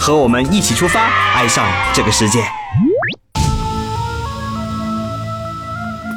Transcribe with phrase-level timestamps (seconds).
[0.00, 2.42] 和我们一起出发，爱上这个世界。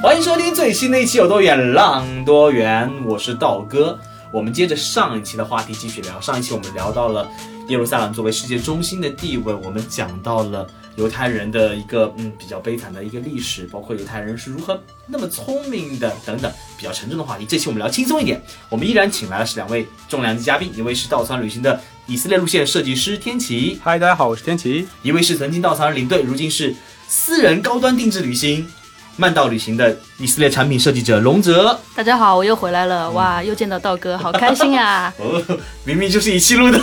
[0.02, 4.00] 欢迎收听最新的一期《有多远浪多远》，我是道哥。
[4.32, 6.20] 我们接着上一期的话题继续聊。
[6.22, 7.30] 上一期我们聊到了
[7.68, 17.46] 耶路撒冷作为世界中心的地位，我们讲到了犹太人的一个嗯比较悲惨的一个历史，包括犹太人是如何那么聪明的等等比较沉重的话题。
[17.46, 26.76] 这期我们聊轻松一点，我们依然请来的是两位重量级嘉宾，一位是稻草旅行的以色列路线设计师天奇，嗨，大家好，我是天奇；一位是曾经稻草人领队，如今是
[27.08, 28.68] 私人高端定制旅行。
[29.16, 35.14] 慢道旅行的以色列产品设计者龙泽，大家好，我又回来了，哇，又见到道哥，好开心呀！
[35.22, 35.42] 哦，
[35.86, 36.80] 明明就是一期录的，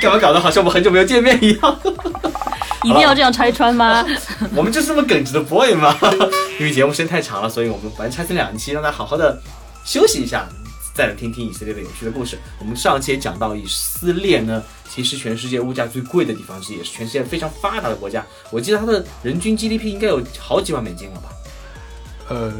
[0.00, 1.80] 干嘛搞得好像我们很久没有见面一样？
[2.82, 4.04] 一定要这样拆穿吗？
[4.56, 5.94] 我们就是这么耿直的 boy 吗？
[6.58, 9.38] 因为节目时间太长了，所以我们把它拆成两期，让他好好的
[9.84, 10.48] 休息一下，
[11.00, 12.38] 再来听听以色列的有趣的故事。
[12.58, 18.22] 我们上期也讲到，以色列呢，其实全世界物价最贵的地方之一，也是全世界非常发达的国家。
[18.50, 21.30] 我记得它的人均 GDP 应该有好几万美金了吧？
[22.28, 22.52] 呃，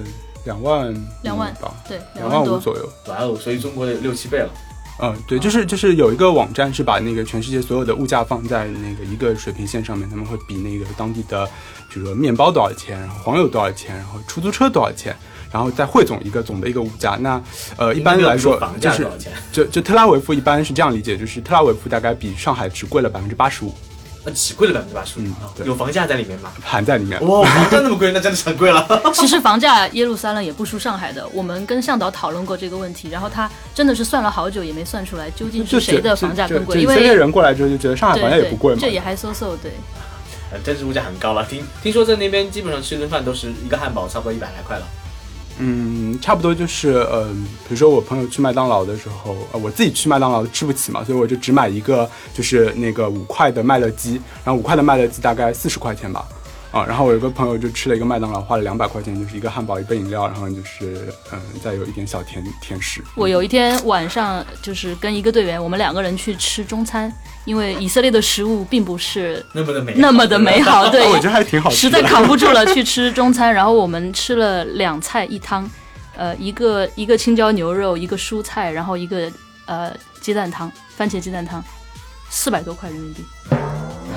[0.47, 2.91] 两万两万吧，对，两万五左右。
[3.09, 4.49] 哇哦，所以中国的六七倍了。
[5.03, 11.47] 嗯，对，就是就是有一个网站是把那个全世界所有的物价放在那个一个水平线上面，他们会比那个当地的，
[11.91, 15.15] 比如说面包多少钱，然后黄油多少钱，然后出租车多少钱，
[15.51, 17.17] 然后再汇总一个总的一个物价。
[17.21, 17.43] 那
[17.77, 19.07] 呃，一般来说就是
[19.53, 23.75] 就就特拉维夫一般是这样理解，就是特拉维夫大概比上海只贵了百分之八十五。
[24.23, 26.53] 那只贵了百分之八十五，有房价在里面吗？
[26.63, 27.19] 含在里面。
[27.27, 28.87] 哇，房价那么贵，那真的是很贵了。
[29.15, 31.27] 其实房价耶路撒冷也不输上海的。
[31.33, 36.83] 我们跟向导讨论过这个问题，然后他真的是算了好久也没算出来究竟是谁的房价更贵。
[36.83, 38.79] 以色列人过来之后就觉得上海房价也不贵嘛。
[38.79, 39.73] 这也还 so so 对。
[40.53, 41.43] 呃，但是物价很高了。
[41.47, 44.87] 听听说在那边基本上吃一顿饭都是一个汉堡，差不多一百来块了。
[45.63, 56.27] 嗯，差不多就是，嗯，比如说我朋友去麦当劳的时候，呃，我自己去麦当劳吃不起嘛，所以我就只买一个，就是那个五块的麦乐鸡，然后五块的麦乐鸡大概四十块钱吧。
[56.71, 63.03] 啊，然后我有个朋友就吃了一个麦当劳，花了两百块钱，就是一个汉堡，一杯饮料，然后就是嗯，再有一点小甜甜食。
[63.17, 67.13] 我有一天晚上就是跟一个队员，我们两个人去吃中餐，
[67.45, 71.77] 因为以色列的食物并不是那么的美那么的美好， 对，我觉得还挺好吃。
[71.77, 75.69] 实在扛不住了，去吃中餐，然后我们吃了两菜一汤，
[76.17, 79.29] 呃，一个一个青椒牛肉，一个蔬菜，然后一个
[79.67, 81.61] 呃鸡蛋汤，番茄鸡蛋汤，
[82.29, 83.25] 四百多块人民币。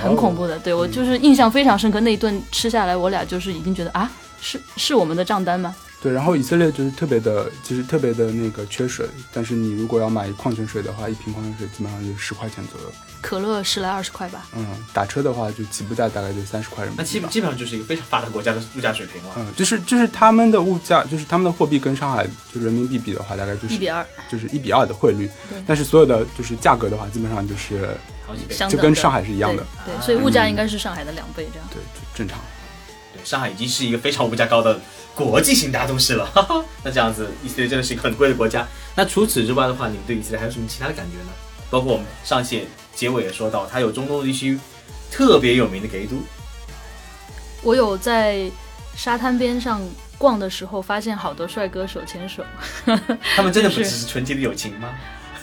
[0.04, 2.00] 很恐怖的，对我就是印象非常深刻。
[2.02, 4.10] 那一顿吃下来，我俩就是已经觉得啊，
[4.42, 5.74] 是是我们的账单吗？
[6.04, 9.08] 对，然后以色列就是特别的，其实特别的那个缺水。
[9.32, 12.92] 但是你如果要买矿泉水的话，一瓶矿泉水基本上就十块钱左右。
[13.22, 14.46] 可乐十来二十块吧。
[14.54, 17.02] 嗯，打车的话就起步价大概就三十块人民币。
[17.02, 19.30] 那基本基本上就是一个非常发达国家的物价水平了。
[19.38, 25.30] 嗯，就是就是他们的物价，就是他们的货币跟上海就人民币比的话，大概就是一比二，就是一比二的汇率。
[25.66, 27.96] 但是所有的就是价格的话，基本上就是。
[28.70, 31.68] 就跟上海是一样的，对，所以物价应该是上海的两倍这样。
[31.70, 31.80] 对，
[32.16, 32.40] 正常。
[33.24, 34.80] 对，上海已经是一个非常物价高的
[35.16, 36.26] 国际型大都市了。
[36.26, 38.68] 哈哈那这样子，以色列真的是一个很贵的国家。
[38.96, 41.30] 那除此之外的话，你们对以色列还有什么其他的感觉呢？
[41.70, 44.60] 包括我们上期结尾也说到，它有中东地区
[45.10, 46.16] 特别有名的给都。
[47.64, 48.52] 我有在
[48.96, 49.82] 沙滩边上
[50.18, 52.44] 逛的时候，发现好多帅哥手牵手。
[53.36, 54.90] 他们真的不只是纯洁的友情吗？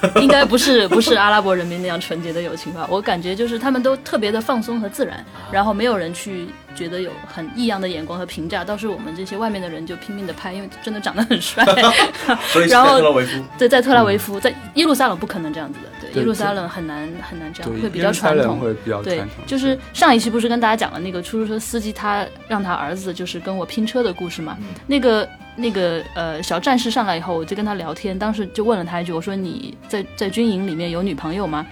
[0.21, 2.87] 应该不是不是阿拉伯人民那样纯洁的友情吧？
[2.91, 11.65] 我感觉就是他们都特别的放松和自然，然后没有人去觉得有很异样的眼光和评价，倒是我们这些外面的人就拼命的拍，因为真的长得很帅。
[12.69, 18.59] 然后特拉维夫对，在特拉维夫，在耶路撒冷不可能这样子的，对，耶路撒冷很难很难这样，会比较传统。
[18.59, 24.57] 会比较对，就是上一期不是跟大家讲了那个出租车司机他让他儿子就是跟我拼车的故事嘛？
[24.87, 25.29] 那个。
[25.57, 31.67] 那个呃小战士上来以后，我就跟他聊天，当时就问了他一句，我说你在在军营里面有女朋友吗？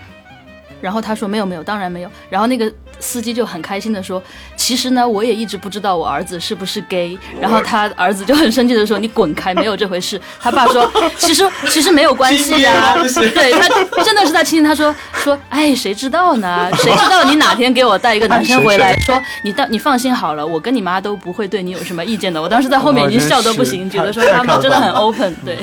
[0.81, 2.11] 然后他说没有没有，当然没有。
[2.31, 4.23] 然后那个司机就很开心的说，
[4.57, 7.19] 其实呢，我也一直不知道我儿子是不是 gay。
[7.41, 10.21] 然后他儿子就很生气的说，你滚开，没有这回事。
[10.41, 12.97] 他爸说，其实其实没有关系呀。
[13.35, 16.69] 对他真的是在亲亲，他说说，哎，谁知道呢？
[16.83, 22.41] 谁知道你哪天给我带一个男生回来，说你到你放心好了，我跟你妈都不会对你有什么意见的。
[22.41, 25.59] 我当时在后面已经笑得不行，觉得说他们真的很 open，对。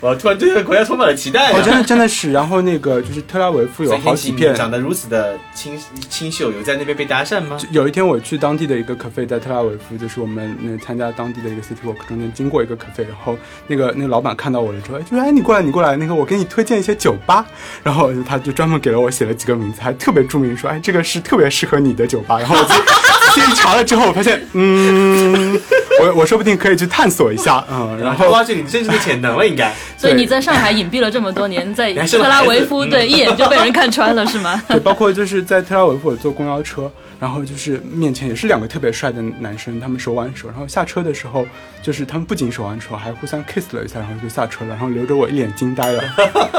[0.00, 1.78] 我突然对这个国家充满了期待哦，真啊！
[1.78, 2.30] 的真的是。
[2.32, 5.78] 然后那个就是特拉维夫有好几片，长得如此的清
[6.10, 7.58] 清秀，有在那边被搭讪吗？
[7.70, 17.46] 有一天我去当地的一个 cafe，在特拉维夫，就是我们那参加当地的一个 city walk 中间经过一个 cafe，然后那个那个老板看到我了之后，哎就说哎你过来你过来，那个我给你推荐一些酒吧，
[17.82, 22.74] 然后他就专门给了我写了几个名字，还特别注明说哎这个是特别适合你的酒吧，然后我就
[23.34, 25.58] 仔细查了之后，我发现嗯，
[26.02, 29.72] 我我说不定可以去探索一下，嗯，然后挖掘你真实的潜能了，应该。
[29.96, 34.62] 所以你在上海隐蔽了这么多年，在 特拉维夫对一眼就被人看穿了是吗？
[34.68, 41.46] 对，包括就是在特拉维夫我坐公交车，然后就是面前也是两个特别帅的男生，他们手挽手，然后下车的时候，
[41.82, 46.02] 就是他们不仅手挽手，还互相 kiss 了一下，然后就下车了，然后留着我一脸惊呆了。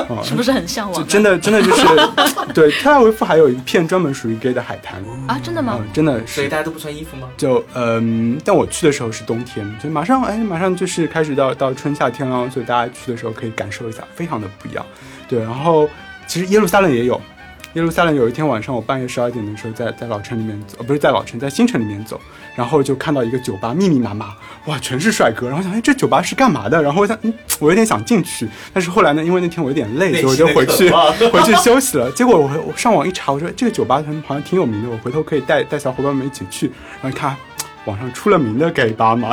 [0.10, 1.02] 哦是不是很向往？
[1.02, 1.84] 就真的真的就是，
[2.54, 6.36] 对，特拉维夫还有一片专门属于 gay 的海滩，啊，真的吗嗯？，真的是。
[6.36, 7.28] 所以大家都不穿衣服吗？
[7.38, 14.84] 就嗯，但我去的时候是冬天，所以马上哎，马上就是开始到到春夏天了，所以大家去的时候可以感受一下，非常的不一样。
[15.28, 15.88] 对，然后
[16.26, 17.22] 其实耶路撒冷也有，
[17.74, 22.20] 耶路撒冷有一天晚上，我半夜十二点的时候在在老城里面走，呃，不是在老城，在新城里面走，
[22.56, 24.34] 然后就看到一个酒吧，密密麻麻，
[24.66, 25.50] 哇，全是帅哥。
[25.50, 26.82] 然后想，哎，这酒吧是干嘛的？
[26.82, 30.90] 然后我想，嗯，我有点想进去，但是后来呢，因为那天我有点累，所以我就回去
[31.30, 32.10] 回去休息了。
[32.12, 36.72] 结果我我上网一查，我说这个酒吧好像挺有名的，我回头可以带带小伙伴们一起去。
[37.02, 37.36] 然后看。
[37.88, 39.30] 网上出了名的 gay 吧嘛，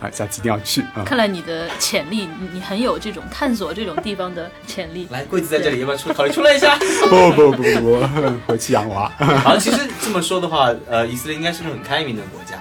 [0.00, 1.02] 啊， 下次一定要去啊！
[1.04, 5.08] 看来你的潜力，你你很有这种探索这种地方的潜力。
[5.10, 6.78] 来，柜子在这里，要不要出考虑出来一下？
[7.10, 8.06] 不不不不不，
[8.46, 9.10] 回去养娃。
[9.42, 12.56] 好，其实这么说的话，呃，以色列应该是个很开明的国家，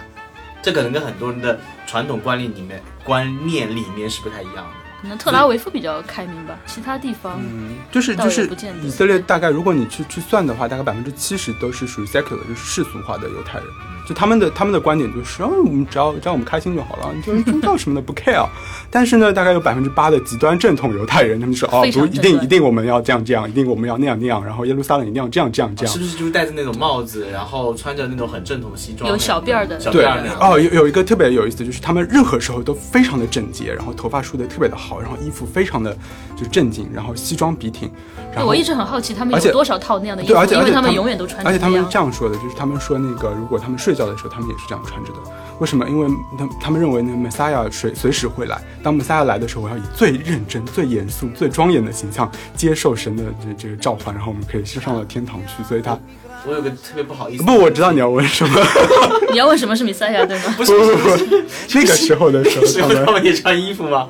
[0.62, 4.81] 这可能跟很多人的传统观念里面观念里面是不太一样的。
[5.01, 8.50] 可能特拉维夫比较开明吧，其他地方嗯，就是就是
[8.83, 13.68] 以色列大概如果你去去算的话，大概百分之七十都是属于 secular，就是世俗化的犹太人。
[14.07, 18.45] 就他们的他们的观点就是，哦，我们只要只要我们开心就好了，你就是宗教什么的不 care。
[18.89, 26.00] 但是呢，大概有百分之八的极端正统犹太人，他们说，哦，不一定一定我们要这样这样，一定我们要那样那样，然后耶路撒冷一定要这样这样这样是。
[26.00, 30.38] 不是就是戴着那种帽子，然后穿着那种很正统西装，有小辫儿的对小辫儿那样？
[30.42, 35.95] 哦，有有一个特别有意思，就是他们任何时候都非常的整洁，然后头发梳的特别的好，然后衣服非常的
[36.35, 37.89] 就正经，然后西装笔挺。
[38.33, 41.85] 然后对我一直很好奇他们有多少套那样的衣，服而，且因为他们永远都穿着而且他们。
[41.91, 45.19] 这样说的，就是他们说那个，如果他们睡觉的时候，他们也是这样穿着的。
[45.59, 45.88] 为什么？
[45.89, 46.07] 因为
[46.38, 48.61] 他他们认为那，Messiah 随随时会来。
[48.81, 55.61] 当 Messiah 来的时候，我要以最认真、最严肃、最庄严的形象接受神的这这个召唤，然后我们可以上到天堂去。
[55.63, 55.99] 所以他
[56.47, 58.61] 我有个特别不好意思，不，我知道你要问什么，
[59.31, 60.53] 你要问什么是米赛亚对吗？
[60.55, 61.45] 不是不是不是，
[61.75, 64.07] 那个时候的时时候，他们候他们也穿衣服吗？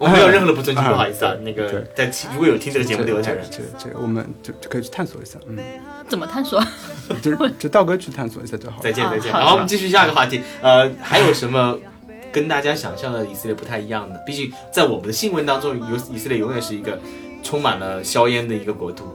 [0.00, 1.34] 我没有任何的不尊敬， 嗯不好意思啊。
[1.42, 5.58] 那个在听如果有听这个节目的犹太人，这这这，我们就就可以去探索一下，嗯，
[6.08, 6.58] 怎么探索？
[7.20, 8.82] 就是就道哥去探索一下就好了。
[8.82, 9.30] 再见再见。
[9.30, 11.78] 好然后我们继续下一个话题，呃，还有什么
[12.32, 14.18] 跟大家想象的以色列不太一样的？
[14.26, 16.98] 毕竟在我们的新闻当中，有以色列永远是一个
[17.42, 19.14] 充满了硝烟的一个国度。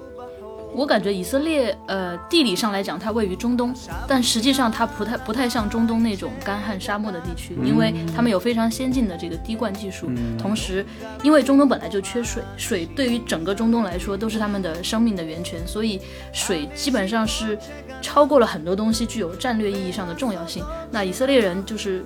[0.76, 3.74] 我感觉以色列，呃，地理上来讲，它位于中东，
[4.08, 10.12] 但实际上它不太不太像中东那种干旱沙漠的地区，因为他们有非常先进的这个滴灌技术。
[10.38, 10.86] 同时，
[11.24, 16.02] 因为中东本来就缺水，水对于整个中东来说都是他们的生命的源泉，所以
[16.34, 17.58] 水基本上是
[18.02, 20.62] 超过了很多东西，具有战略意义上的重要性。
[20.92, 22.04] 那以色列人就是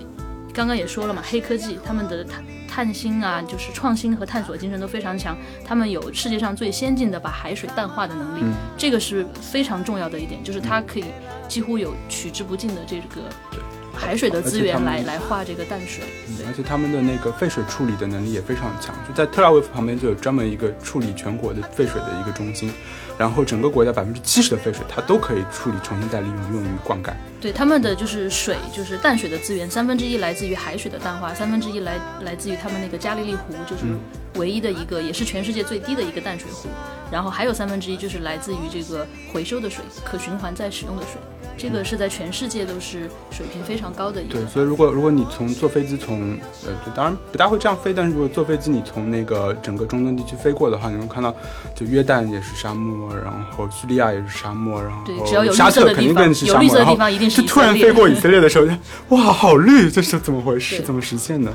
[0.59, 5.33] 刚刚也说了嘛，黑科技，他们的探探星啊，就是创新和探索精神都非常强。
[5.63, 8.43] 他们有世界上最先进的把海水淡化的能力，
[8.77, 11.05] 这个是非常重要的一点，就是它可以
[11.47, 13.21] 几乎有取之不尽的这个
[13.93, 16.03] 海水的资源来来化这个淡水。
[16.35, 22.69] 对而且他们的那个废水处理的能力也非常强，就在特拉维夫旁边就有专门一个处理全国的废水的一个中心，
[23.19, 27.11] 然后整个国家百分之七十的废水它都可以处理重新再利用，用于灌溉。
[27.41, 33.83] 对他们的就是水，就是淡水的资源，三分之一来自于海水的淡化，三分之一来来自于他们那个加利利湖，就是
[34.35, 36.69] 唯一的一个，也是全世界最低的一个淡水湖。
[37.11, 41.19] 然后还有三分之一就是来自于这个回收的水，可循环再使用的水。
[41.57, 44.47] 这个是在全世界都是水平非常高的一个对，。
[44.47, 51.35] 所以如果如果你从坐飞机从呃，就当然不大会这样飞，但是如果坐飞机你从那个整个中东地区飞过的话，你会看到，
[51.75, 57.59] 就约旦也是沙漠，然后叙利亚也是沙漠，然后对，只要有沙色的地方特肯定更，是沙漠，有绿色的然后地方一定是就突。
[57.59, 58.73] 然飞过以色列的时候，就
[59.09, 60.77] 哇，好绿，这是怎么回事？
[60.77, 61.51] 对怎么实现的？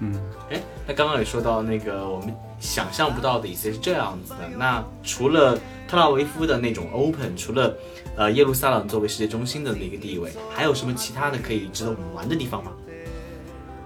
[0.00, 0.14] 嗯
[0.50, 4.48] 哎，那刚刚也说到那个我们想象不到的以色列是这样子的。
[4.58, 7.74] 那除了特拉维夫的那种 open，除了
[8.16, 12.72] 呃耶路撒冷作为世界中心的那个地位，还有什么其他的可以值得我们玩的地方吗？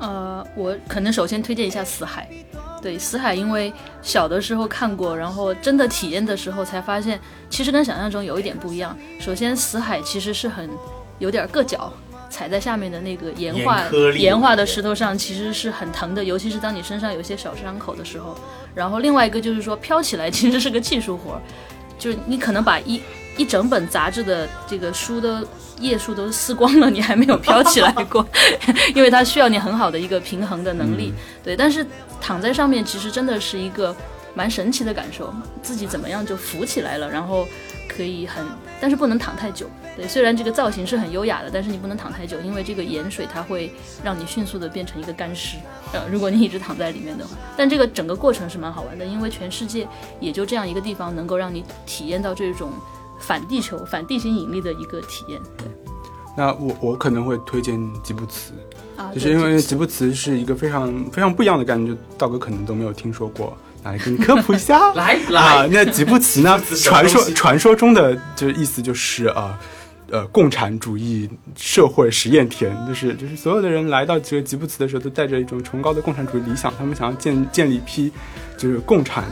[0.00, 2.28] 呃，我可能首先推荐一下死海。
[2.82, 8.96] 对，死海因为小的时候看过，然后真的体验的时候才发现，其实跟想象中有一点不一样。
[9.20, 10.70] 首先，死海其实是很
[11.18, 11.92] 有点硌脚，
[12.30, 13.84] 踩在下面的那个岩化
[14.16, 18.34] 岩化的石头上，其实是很疼的，尤其是当你身上有一些小伤口的时候。
[18.74, 21.42] 然后另外一个就是说，飘起来其实是个技术活儿，
[21.98, 23.02] 就是你可能把一
[23.36, 25.44] 一整本杂志的这个书的
[25.80, 28.26] 页数都撕光了，你还没有飘起来过，
[28.94, 31.12] 因为它需要你很好的一个平衡的能力。
[31.42, 31.84] 对，但是
[32.20, 33.94] 躺在上面其实真的是一个
[34.34, 35.32] 蛮神奇的感受，
[35.62, 37.46] 自己怎么样就浮起来了，然后
[37.88, 38.44] 可以很，
[38.80, 39.68] 但是不能躺太久。
[39.96, 43.72] 对，虽然这个造型是很优雅的，但是你不能躺太久，因为这个盐水它会
[44.04, 45.56] 让你迅速的变成一个干尸。
[45.92, 49.86] 呃，如果你一直躺在里面的话，但这个整个过程是蛮好玩的，因为全世界
[50.20, 52.70] 也就这样一个地方能够让你体验到这种
[53.20, 55.40] 反地球、反地心引力的一个体验。
[55.56, 55.66] 对
[56.36, 58.52] 那我我可能会推荐吉布茨，
[58.96, 64.92] 啊，就是因为吉布茨是一个非常非常不一样的概念，就道哥可能都没有听说过，来给你科普一下。
[64.94, 69.58] 来啊来，，那吉布茨呢 传说传说中的就是意思就是呃
[70.10, 78.10] 呃共产主义社会实验田，就是就是所有的人来到这个吉布茨的时候，都带着一种崇高的共产主义理想，他们想要建建立一批
[78.56, 79.24] 就是共产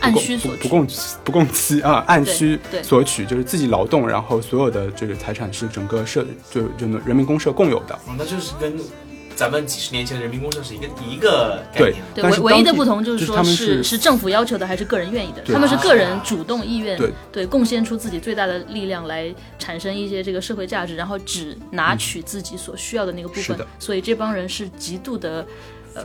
[0.00, 0.62] 按需所取。
[0.62, 0.86] 不不共
[1.24, 7.94] 不供妻啊，按需对索取，就是自己劳动，然后所有的这个财产是整个社就就人民公社共有的。
[7.94, 8.78] 哦那就是跟
[9.36, 12.02] 咱们几十年前的人民公社是一个一个概念。
[12.12, 16.98] 对，唯唯一的不同就是说就是是是政府要求的还是个人愿意的，他们是个人主动意愿，
[17.30, 25.46] 对贡献出自己最大的力量来产生一些这个社会价值，然后只拿取自己所需要的那个部分是的，所以这帮人是极度的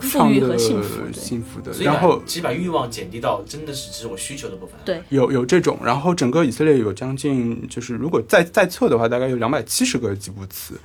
[0.02, 1.72] 富裕和幸福，幸福的。
[1.84, 4.76] 然后其实把欲望减低到真的是只是我需求的部分。
[4.84, 10.76] 对有有这种，然后整个以色列有将近，就是如果再再测的话，大概有两百七十个吉布茨。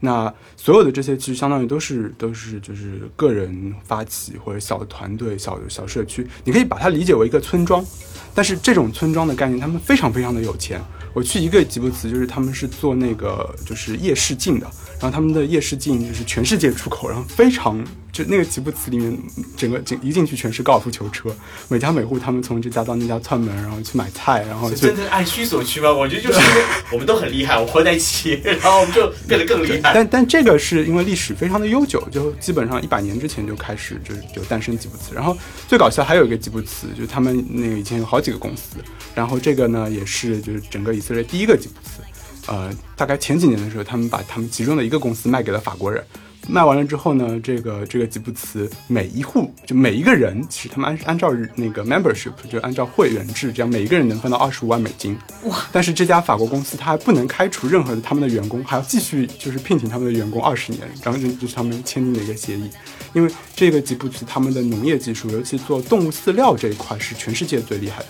[0.00, 7.84] 那所有的这些其实相当于都是都是就是个人发起或者小团队、小小社区，你可以把它理解为一个村庄。
[8.32, 10.80] 但是这种村庄的概念，他们非常非常的有钱。
[11.12, 14.70] 我去一个吉布茨，就是他们是做那个就是夜视镜的，
[15.00, 17.84] 然后他们的夜视镜就是全世界出口，然后非常
[18.18, 19.16] 就那个吉布茨里面
[19.56, 21.30] 整个进一进去全是高尔夫球车，
[21.68, 25.92] 每家每户他们从这家到那家串门，然后去买菜，然后就真的按需所趋吗？
[25.92, 29.92] 我觉得就是因为我们都很厉害，我们活在一起，然后我们就变得更厉害。
[29.94, 35.14] 但但这个是因为历史非常的悠久，就基本上一百年之前就开始就就诞生吉布茨。
[35.14, 38.78] 然后最搞笑还有一个吉布茨，就是他们那个以前有好几个公司，
[39.14, 42.02] 然后这个呢也是就是整个以色列第一个吉布茨。
[42.48, 46.02] 呃，大概前几年的时候，他们把他们其中的一个公司卖给了法国人。
[46.50, 55.16] 卖完了之后呢，这个这个吉布茨每一户就每一个人，其实他们按按照那个 membership 就按照会员制，这样每一个人能分到二十五万美金。
[55.44, 55.66] 哇！
[55.70, 62.70] 但是这家法国公司它还不能开除任何的他们的员工，还要继续就是聘请他们的员工二十年，然后这就是他们签订的一个协议。
[63.12, 68.06] 因为这个吉布茨他们的农业技术，尤其做动物饲料这一块是全世界最厉害的。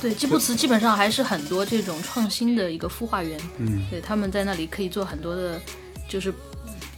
[0.00, 5.60] 对，吉布茨基本上还是很多这种创新的一个孵化园，嗯，对，他们在那里可以做很多的，
[6.08, 6.32] 就是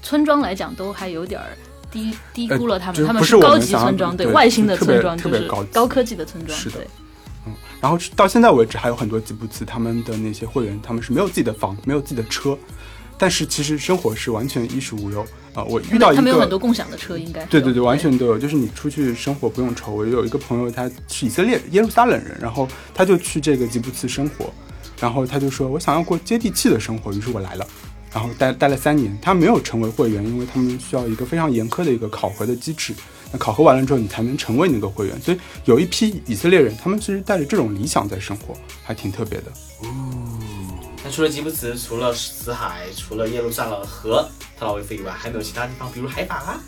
[0.05, 1.57] 村庄来讲都还有点儿
[1.91, 6.79] 低低估了他们，他们是高级村庄，对对外星的村庄，就是特别高科技的村庄，是的
[7.47, 7.53] 嗯。
[7.81, 12.57] 然后到现在为止，还有很多吉布茨他们的那些会员，他们是没有自己的房，没有自己的车，
[13.19, 18.37] 但是其实生活是完全衣食无忧啊、我遇到一个他们有很多共享的车，应该对对对，完全都有。
[18.37, 19.95] 就是你出去生活不用愁。
[19.95, 24.53] 我有一个朋友，他是以色列耶路撒冷人，然后他就去这个吉布茨生活，
[25.01, 27.65] 然后他就说我想要过接地气的生活，于是我来了，
[28.15, 29.19] 然后待待了三年。
[29.21, 32.95] 他没有成为会员，因为他们需要一个非常严苛的一个考核的机制。
[33.33, 35.21] 那考核完了之后，你才能成为那个会员。
[35.21, 38.55] 所以有一批以色列人，他们其实带着这种理想在生活，
[38.85, 39.47] 还挺特别的。
[41.03, 44.27] 那除了吉布茨，除了死海，除了耶路撒冷和
[44.59, 45.91] 特拉维夫以外，还有没有其他地方？
[45.93, 46.61] 比如海法啊。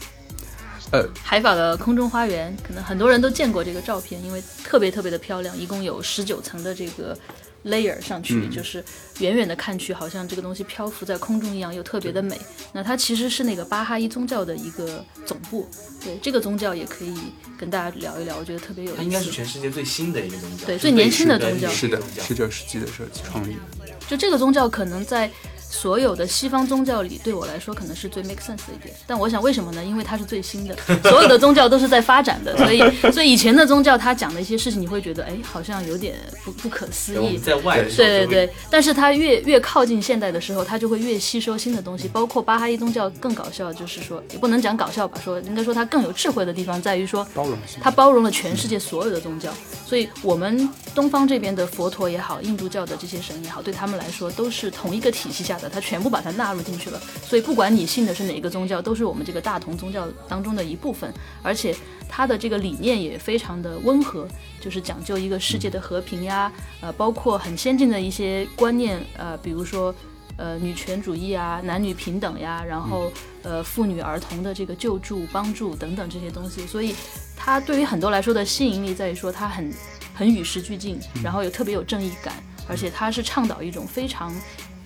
[0.90, 1.08] 呃？
[1.22, 7.16] 海法的空中花园，可能很多人都见过这个照片，因为特别特别的漂亮，一共有十九层的这个
[7.66, 8.82] layer 上去，嗯就是
[9.18, 12.40] 远远的看去，好像这个东西漂浮在空中一样，又特别的美。
[12.72, 15.68] 那它其实是那个巴哈伊宗教的一个总部，
[16.02, 17.14] 对这个宗教也可以
[17.58, 18.98] 跟大家聊一聊，我觉得特别有意思。
[18.98, 23.60] 它应该是全世界最新的一个宗教，对最年轻的宗教是的十九世纪的时候创立的。
[24.08, 25.30] 就这个宗教可能在
[25.76, 28.94] 所有的西方宗教里，对我来说可能是最 make sense 的一点。
[29.06, 29.84] 但我想为什么呢？
[29.84, 30.74] 因为它是最新的，
[31.08, 36.14] 所有的宗教都是在发展的， 所以所以以前的宗教它讲的一些事情，你会觉得哎，好像有点
[36.44, 37.36] 不不可思议。
[37.36, 49.52] 在外对对对，但是它越越靠近现代的时候，它就会越吸收新的东西，包括巴哈伊宗教更搞笑，就是说也不能讲搞笑吧，说应该说它更有智慧的地方在于说，包容性，它包容了全世界所有的宗教，
[49.86, 57.00] 所以我们东方这边的佛陀也好，印度教的这些神也好，对他们来说都是同一个体系下的，它全部把它纳入进去了。
[57.22, 61.74] 所以不管你信的是哪个宗教，都是我们这个大同宗教当中的一部分，而且
[62.08, 64.28] 它的这个理念也非常的温和，
[64.60, 69.94] 就是讲究一个世界的和平呀，呃，包括很先进的一些观念，呃，比如说。
[70.38, 73.10] 呃女权主义啊、男女平等呀，然后
[73.42, 76.94] 呃妇女儿童的这个救助、帮助等等这些东西，所以
[77.34, 79.72] 它对于很多来说的吸引力在于说它很
[80.14, 82.34] 很与时俱进，然后又特别有正义感，
[82.68, 84.30] 而且它是倡导一种非常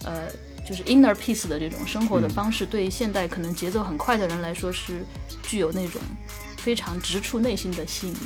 [0.05, 0.29] 呃
[0.71, 5.05] 就是 inner peace 的这种生活的方式，对现代可能节奏很快的人来说是
[5.43, 6.01] 具有那种
[6.59, 8.19] 非常直触内心的吸引力。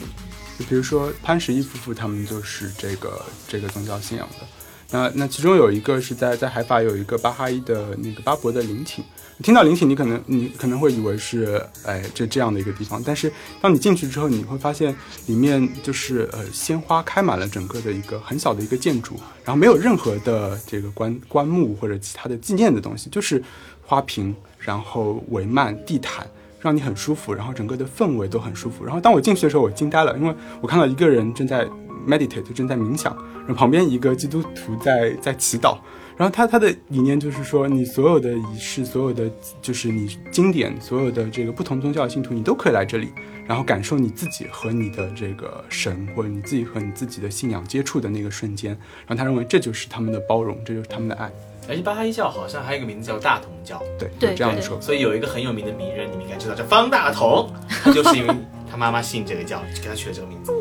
[0.58, 4.46] 就比如说潘石屹夫妇，他们就是这个这个宗教信仰的。
[4.90, 9.02] 那那其中有一个是在在海法有一个巴哈伊的那个巴博的陵寝。
[9.43, 14.95] 听到灵体，你可能你可能会以为是哎这这样的一个地方，但是当你进去之后，你会发现
[15.26, 23.43] 里面就是呃鲜花开满了整个的一个很小的一个建筑，然后没有任何的这个棺棺木或者其他的纪念的东西，就是
[23.83, 26.26] 花瓶，然后帷幔、地毯。
[26.61, 28.87] 让你很舒服，然后整个的氛围都很舒服。
[28.87, 31.69] 然后当我进去的时候，我惊呆了，因为我看到一个人正在
[32.09, 35.76] meditate，正在冥想，然后旁边一个基督徒在在祈祷。
[36.16, 39.30] 然后他他的理念就是说，你所有的仪式，所有的
[39.61, 43.09] 就是你经典，所有的这个不同宗教的信徒，你都可以来这里，
[43.47, 48.71] 然后感受你自己和你的这个神，或者你自己和你自己的信仰接触的那个瞬间。
[49.06, 51.30] 然后他认为这就是他们的包容，这就是他们的爱。
[51.66, 54.78] 而且巴哈伊教好像还有一个名字叫大同教，对，对有这样的说。
[54.80, 57.50] 所以有一个很有名的名人，你们应该知道，叫方大同，
[57.83, 58.35] 他就是因为
[58.75, 60.52] 他妈妈信这个教，就给他取了这个名字。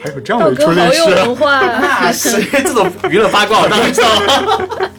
[0.00, 4.90] 还有这样的出历好有史，文化，那是这种娱乐八卦，我当然知道了。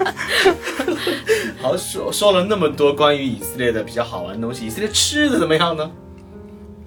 [1.62, 5.90] 好，说说了那么多关于以色列的比较好玩的东西，以色列吃的怎么样呢？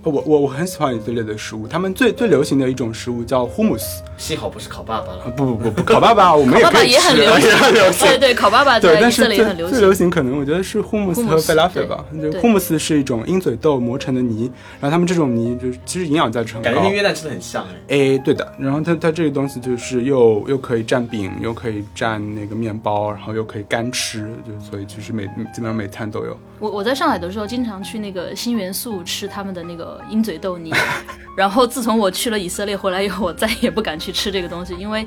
[0.05, 3.85] 我我我很喜欢以色列的食物，他们最最流行的一种食物叫 hummus。
[4.17, 5.31] 幸好不是烤爸爸了。
[5.37, 8.07] 不不不不，烤爸爸 我们也烤爸爸可以吃，也很流行 也很流行。
[8.09, 9.95] 对对，烤爸爸对，但是在以色列很流行最最流。
[9.95, 11.37] 行可能我觉得是 hummus 和
[11.69, 12.05] 菲吧。
[12.15, 14.51] 就对 hummus 是一种鹰嘴豆磨成的泥，
[14.81, 16.93] 然后他们这种泥就是其实营养价值很高感觉跟。
[16.93, 17.97] 约旦吃的很像哎。
[18.15, 26.37] 哎，对的，然后它它这个东西就是又又可以蘸饼，又可以蘸那个面包，然后又可以干吃，就所以其实每基本上每餐都有。
[26.59, 30.73] 我我在上海的时候，经常去那个新元素吃他们的那个鹰嘴豆泥，
[31.37, 35.07] 然后自从我去了以色列回来以后，我再也不敢去吃这个东西，因为，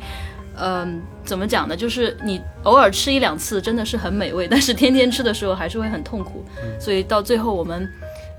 [0.57, 1.75] 嗯、怎么讲呢？
[1.75, 6.43] 就是你偶尔吃一两次真的是很美味，但是天天吃的时候还是会很痛苦，
[6.79, 7.87] 所以到最后我们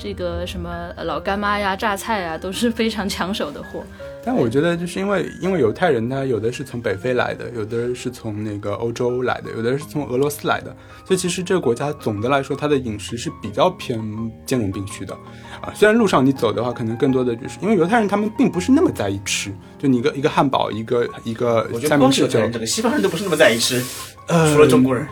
[0.02, 3.84] 这个什么呃老干妈呀、榨菜啊，都是非常抢手的货。
[4.24, 14.00] 但我觉得就是因为因为犹太人他有的是从北非来的，有的是从那个欧洲来的，有的是从俄罗斯来的，所以其实这个国家总的来说它的饮食是比较偏
[14.44, 15.14] 兼容并蓄的，
[15.60, 23.80] 啊，虽然路上你走的话，可能更多的就是因为犹太人他们并不是那么在意吃，就你一个一个汉堡，一个一个我觉得光三明治就是犹太人，整个西方人都不是那么在意吃，
[24.26, 25.06] 呃除了中国人。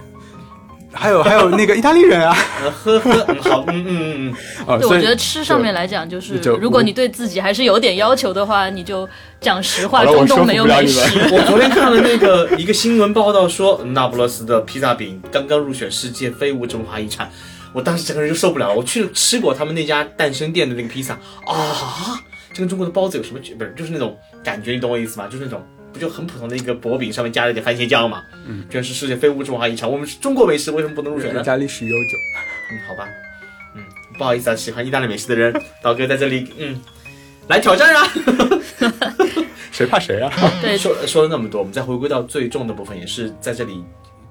[0.93, 4.33] 还有还有那个意大利人啊，呃呵呵，嗯好，嗯嗯嗯嗯。
[4.67, 9.09] 啊，对，所以我觉得吃上面来讲，就是如果你对自己还是有点要求的话，你就
[9.41, 11.01] 讲实话，中东没有美食。
[11.33, 17.31] 我昨天看了那个一个新闻报道说，那不勒斯的披萨饼刚刚入选世界非物质文化遗产，
[17.73, 18.75] 我当时整个人就受不了了。
[18.75, 21.15] 我去吃过他们那家诞生店的那个披萨
[21.47, 22.19] 啊，
[22.53, 23.65] 这跟中国的包子有什么区别？
[23.65, 25.29] 不是，就是那种感觉，你懂我意思吗？
[25.31, 28.23] 就是那种不就很普通的一个薄饼，上面加了点番茄酱嘛？
[28.47, 31.45] 嗯，居然是世界非物质文化遗产，我们是中国美食为什么不能入选呢人？
[31.45, 32.19] 家历史悠久。
[32.71, 33.09] 嗯，好吧，
[33.75, 33.83] 嗯，
[34.17, 36.81] 不好意思啊，喜欢意大利美食的人，刀哥在这里，嗯，
[37.49, 38.09] 来挑战啊！
[39.73, 40.31] 谁怕谁啊？
[40.61, 43.83] 对，说说了那么多，我们再回归到最重的部分，也是在这里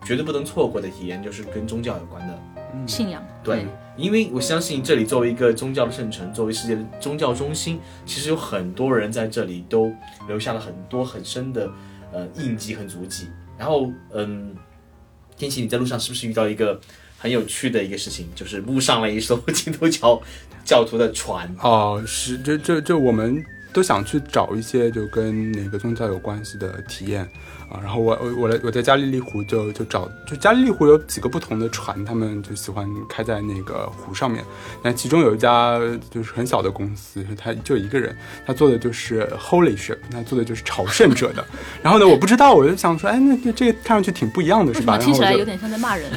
[0.03, 2.39] 绝对不能错过的体验，就是跟宗教有关的。
[2.85, 3.65] 信仰，对，
[3.97, 9.91] 因为我相信这里作为一个宗教的圣城，作为世界的宗教中心，其实有很多人在这里都
[10.27, 11.69] 留下了很多很深的
[12.13, 13.27] 呃印记和足迹。
[13.57, 14.55] 然后，嗯，
[15.35, 16.79] 天琪，你在路上是不是遇到一个
[17.17, 20.21] 很有趣的一个事情，就是误上了一艘基督教
[20.63, 21.53] 教徒的船？
[21.61, 27.21] 哦，是，这这这我们都想去找一些就跟哪个宗教有关系的体验
[27.69, 27.79] 啊。
[27.81, 34.43] 然后我我我来我在加利利湖就就找，就加利利湖有几个不同的船，他们就喜欢开在那个湖上面。
[34.83, 35.79] 那其中有一家
[36.09, 41.45] 就是很小的公司，他就一个人，他做的就是 holy ship，他做的就是朝圣者的。
[41.83, 44.97] 然后呢，我不知道，我就想说，哎，那这这个看上去挺不一样的，是吧？
[44.97, 46.11] 听起来有点像在骂人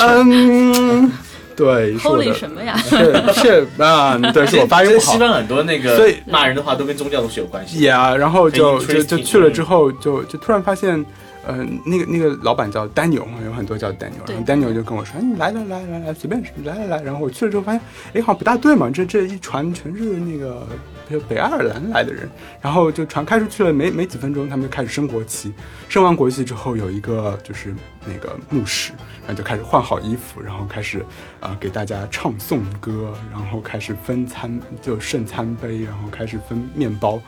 [0.00, 1.10] 嗯，
[1.58, 2.76] 对，是我？Holy 的什么呀？
[2.78, 5.18] 是是啊，对，是我发音不好西。
[5.18, 7.82] 方很多那个所以骂人的话都跟宗教都是有关系的。
[7.82, 11.04] 也啊，然后就就就去了之后，就就突然发现，
[11.44, 17.80] 呃，那个那个老板叫 Daniel，有很多叫 Daniel，然后 Daniel 就跟我说，哎，你来来来来来，随便来来来，然后我去了之后发现，
[18.14, 20.64] 哎，好像不大对嘛，这这一船全是那个
[21.08, 22.28] 北北爱尔兰来的人，
[22.60, 25.52] 然后就船开出去了没没几分钟，他们就开始升国旗，
[25.88, 27.74] 升完国旗之后，有一个就是
[28.06, 28.92] 那个牧师，
[29.26, 31.04] 然后就开始换好衣服，然后开始
[31.40, 37.20] 啊、给大家唱颂歌，然后开始分餐就剩餐杯，然后开始分面包。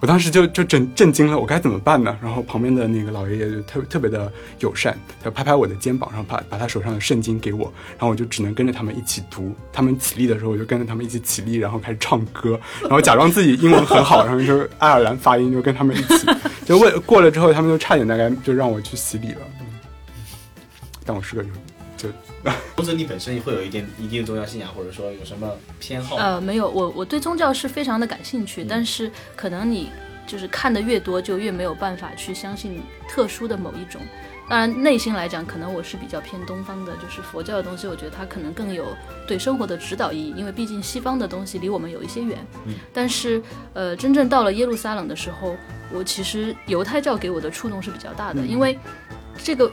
[0.00, 2.14] 我当时就就震震惊了，我该怎么办呢？
[2.22, 9.54] 然后旁边的那个老爷爷就特特别的友善，他拍拍我的肩膀，然后把把他手上的圣经给我，然后我就只能跟着他们一起读。
[9.72, 16.26] 他们起立的时候，我就跟着他们一起起立，然后开始唱歌，然后假装自己英文很好，然后就爱尔兰发音就跟他们一起。
[16.66, 19.40] 就为过了之后，他们就差点大概就让我去洗礼了。
[21.06, 21.44] 但我是个
[22.76, 26.16] 或者你本身会有一点一定的宗教信仰，或者说有什么偏好？
[26.16, 29.90] 呃，没有，我我对宗教是非常的感兴趣，但是可能你
[30.26, 34.00] 就是看的越多，就越没有办法去相信特殊的某一种。
[34.46, 38.84] 当然，内心来讲，可能我是比较偏东方的，就是佛教的东西，我觉得它可能更有
[39.26, 42.46] 对生活的指导意义，因为毕竟西方的东西离我们有一些远。
[42.66, 42.74] 嗯。
[42.92, 45.56] 但是，呃，真正到了耶路撒冷的时候，
[45.90, 48.78] 我其实犹太教给我的触动是比较大的，因为
[49.42, 49.72] 这个。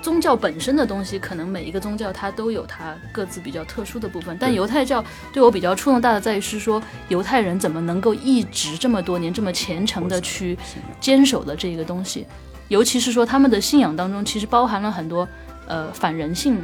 [0.00, 10.56] 宗教本身的东西，可能每一个宗教它都有它各自比较特殊的部分，但犹太教对我比较触动大的在于是说，犹太人怎么能够一直这么多年这么虔诚的去
[11.00, 12.26] 坚守的这个东西，
[12.68, 15.26] 尤其是说他们的信仰当中其实包含了很多
[15.66, 16.58] 呃反人性。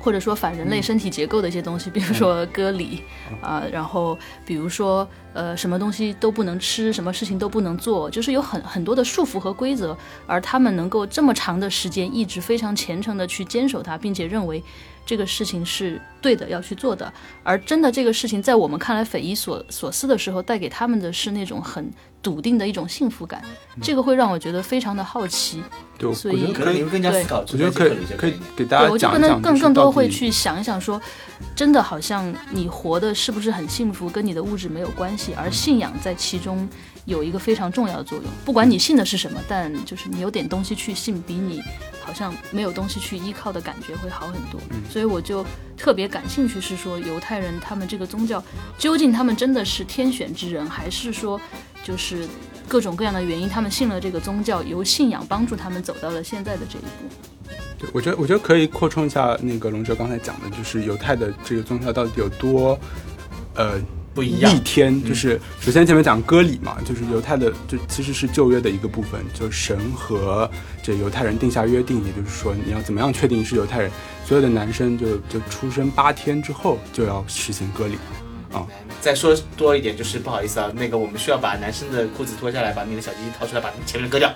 [0.00, 3.02] 或者说反人类身体结构的一些东西，比如说割礼
[3.42, 14.62] 啊，然后比如说呃什么东西都不能吃，什么事情都不能做，就是有很很多的束缚和规则，而他们能够这么长的时间一直非常虔诚的去坚守它，并且认为
[15.10, 21.90] 这个事情是对的要去做的，而真的这个事情在我们看来匪夷所所思的时候，带给他们的是那种很。
[22.22, 23.42] 笃定的一种幸福感，
[23.80, 25.62] 这个会让我觉得非常的好奇。
[25.96, 27.38] 对，所以可能你会更加思考。
[27.38, 29.12] 我觉得可以可以给大家讲讲。
[29.14, 31.00] 我就更更更多会去想一想，说
[31.56, 36.68] 真的，好像你活的是不是很幸福，跟你的物质没有关系，而信仰在其中
[37.04, 38.26] 有一个非常重要的作用。
[38.44, 41.62] 不管你信的是什么，但就是你有点东西去信，比你
[42.00, 44.60] 好像没有东西去依靠的感觉会好很多。
[44.90, 45.44] 所以我就
[45.76, 48.42] 特别感兴趣，是说犹太人他们这个宗教
[48.78, 51.40] 究竟他们真的是天选之人，还是说？
[51.82, 52.28] 就是
[52.68, 57.48] 各种各样的原因，他们信了这个宗教，由信仰帮助他们走到了现在的这一步。
[57.78, 62.78] 对，我觉得我觉得可以扩充一下那个龙哲刚才讲的，就是犹太的这个宗教到底有多
[63.54, 63.80] 呃
[64.14, 64.54] 不一样。
[64.54, 70.50] 逆天，就是首先前面讲割礼嘛，就是犹太的就其实是旧约的一个部分，就神和
[70.82, 73.90] 这犹太人定下约定，也就是说你要怎么样确定是犹太人，
[74.26, 77.98] 所有的男生就就出生八天之后就要实行割礼。
[78.52, 78.66] 啊，
[79.00, 84.28] 再说多一点就是不好意思啊，那个我们需要把男生的裤子脱下来，把你的小鸡鸡掏出来，把前面割掉，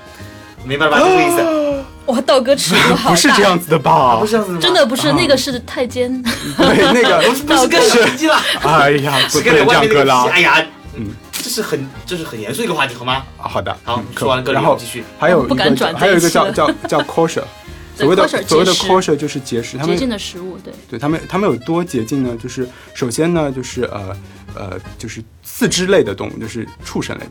[0.64, 0.98] 明白了吧？
[0.98, 1.84] 这个意思。
[2.06, 4.16] 哇，道哥尺度好不是这样子的吧？
[4.20, 6.22] 不是这样子的，真的不是，那个是太监。
[6.22, 8.38] 对，那个 不是不是割小鸡鸡了。
[8.62, 10.24] 哎呀，是割这样割了。
[10.24, 10.62] 哎呀，
[10.94, 13.22] 嗯，这是很这是很严肃一个话题，好吗？
[13.38, 15.02] 好的，好，说完了，然后继续。
[15.18, 17.42] 还有不敢转，还有一个叫叫叫 kosher。
[17.96, 22.36] 所谓的所谓的 kosher 就是节食，他们洁净的食物，对，对他们他们有多洁净呢？
[22.42, 24.16] 就是首先呢，就是呃
[24.56, 27.24] 呃，就是四肢类的动物，就是畜生类，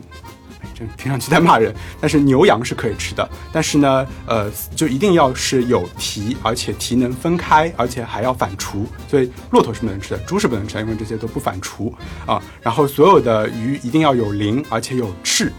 [0.72, 1.74] 这听上去在骂人。
[2.00, 8.86] 但是牛羊是可以吃的，但是呢，呃，就一定要是有蹄，而且蹄能分开，而且还要反刍。
[9.08, 11.92] 所以骆驼是不能吃的，猪是不能吃的，因为这些都不反刍
[12.26, 12.42] 啊。
[12.62, 15.52] 然后所有的鱼一定要有鳞，而且有翅。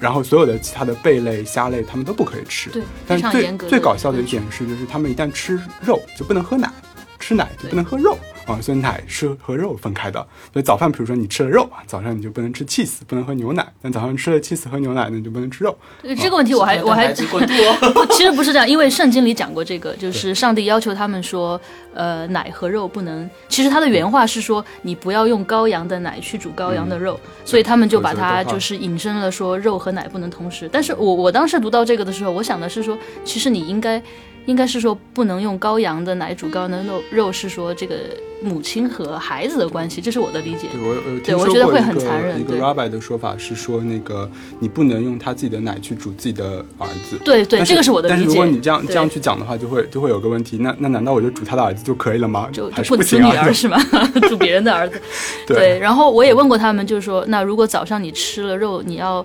[0.00, 2.70] 然后所有的其他的贝类、虾类，它们都不可以吃。
[2.70, 6.70] 对，但是最最搞笑的一点是，就是它们一旦吃肉就不能喝奶，
[7.18, 8.16] 吃奶就不能喝肉。
[8.48, 10.26] 啊，所以奶是和肉分开的。
[10.52, 13.66] 所以早饭，比如说你吃了肉，早上你就不能吃 cheese，不能喝牛奶。
[13.82, 15.76] 但早上吃了 cheese 和牛奶，那你就不能吃肉。
[16.02, 17.38] 这个问题我还我还不，
[18.10, 21.60] 其实不是这样，因为圣经里讲过这个，就是上帝要求他们说，
[21.92, 23.28] 呃，奶和肉不能。
[23.48, 30.68] 其实他的原话是说，你不要用羔羊的奶去煮羔羊的肉，所以他们就把它就是引申了说，肉和奶不能同时。
[30.72, 34.02] 但是我我当时读到这个的时候，我想的是说，其实你应该。
[34.48, 37.96] 应该是说不能用羔羊的奶煮羔羊的肉，肉是说这个
[38.42, 40.68] 母亲和孩子的关系，这是我的理解。
[40.72, 42.40] 对我有对我觉得会很残忍。
[42.40, 44.26] 一个 rabbi 的说法是说，那个
[44.58, 47.18] 你不能用他自己的奶去煮自己的儿子。
[47.22, 48.20] 对对，这个是我的理解。
[48.22, 52.48] 但是如果你这样这样去讲的话，就会就会有个问题，那那难道我就煮他的儿子就可以了吗？
[52.50, 53.78] 就不煮女儿是吗？
[54.30, 54.98] 煮别人的儿子。
[55.46, 55.78] 对。
[55.78, 59.24] 然后我也问过他们，就是说，那如果早上你吃了肉，你要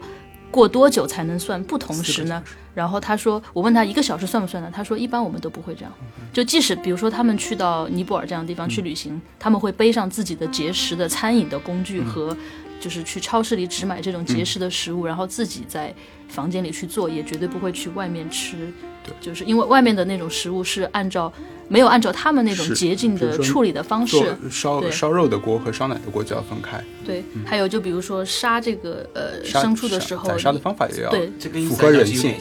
[0.51, 2.43] 过多久才能算不同时呢？
[2.73, 4.71] 然后他说，我问他一个小时算不算呢？
[4.73, 5.91] 他说，一般我们都不会这样。
[6.31, 12.35] 就即使比如说他们去到尼泊尔这样的地方去旅行，他们会背上自己的节食的餐饮的工具和，
[12.83, 15.93] 就是去超市里只买这种节食的食物，然后自己在
[16.27, 18.73] 房间里去做，也绝对不会去外面吃。
[19.03, 21.31] 对，就是因为外面的那种食物是按照。
[21.69, 26.79] 没有按照他们那种洁净的处理的方式，烧烧肉的锅和烧奶的锅就要分开。
[27.05, 31.31] 对，还有就比如说杀这个呃牲畜的时候，宰杀的方法也要对，
[31.65, 32.35] 符合人性。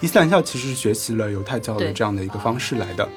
[0.00, 3.10] 伊斯兰教其实是学习了犹太教的这样的一个方式来的啊。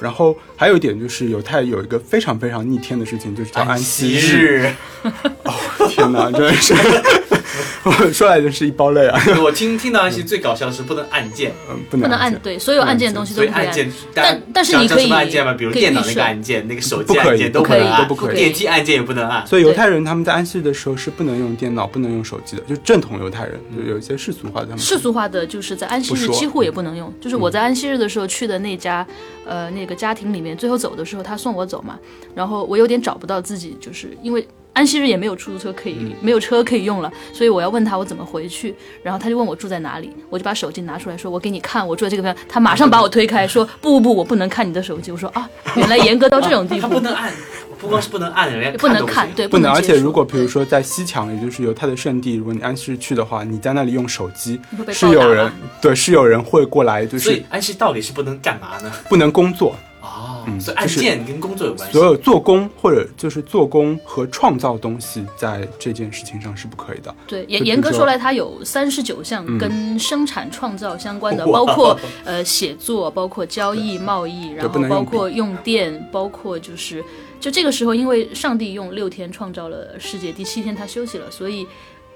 [0.00, 4.72] 然后还有一点就是犹太有一个非常非常逆天的事情，就是叫安息日。
[5.02, 6.74] 哦天哪，真的是。
[7.84, 13.66] 我说来就是一包泪啊，我听听到安息最搞笑的是不能按键，嗯，不能不能按对所有按键的东西都不可以按。
[13.66, 15.54] 按键，但但是你可以什么按键吗？
[15.54, 18.36] 比如电脑那个按键，那个手机按键都不可以能按，都不可以。
[18.36, 19.46] 电梯按键也不能按。
[19.46, 24.78] 所以犹太人他们在安息日的时候是不能用电脑、不能用手机的，就正统犹太人，就有一些世俗化的他们。
[24.78, 29.06] 世俗化的就是在安息日几乎也不能用，就是我在安息日的时候去的那家，
[29.46, 31.98] 呃，那个家庭里面，最后走的时候他送我走嘛，
[32.34, 47.30] 然后我有点找不到自己，就是因为安息日也没有出租车可以，没有车可以用了，所以我要问他我怎么回去，然后他就问我住在哪里，我就把手机拿出来说，我给你看我住在这个地方，他马上把我推开说不不不，我不能看你的手机，我说啊， 原来严格到这种地步他不，能按，
[47.78, 49.70] 不光是不能按， 人家不能，看对，不能。
[49.70, 54.58] 而且如果比如说在西墙，也就是犹太的圣地，如果你安息日去的话，你在那里用手机
[54.90, 58.90] 是有人对是有人会过来，就是所以安息到底是不能干嘛呢？
[59.08, 59.76] 不能工作。
[60.02, 61.92] 哦，嗯所以按就是键跟工作有关系。
[61.96, 67.14] 所有做工或者就是做工和创造东西，在这件事情上是不可以的。
[67.26, 77.04] 对，严严格说来，它有三十九项嗯跟生产创造相关的， 哇包括呃写作，包括交易贸易，然后包括用电，包括就是
[77.40, 81.66] 就这个时候，因为上帝用六天创造了世界，第七天他休息了，所以。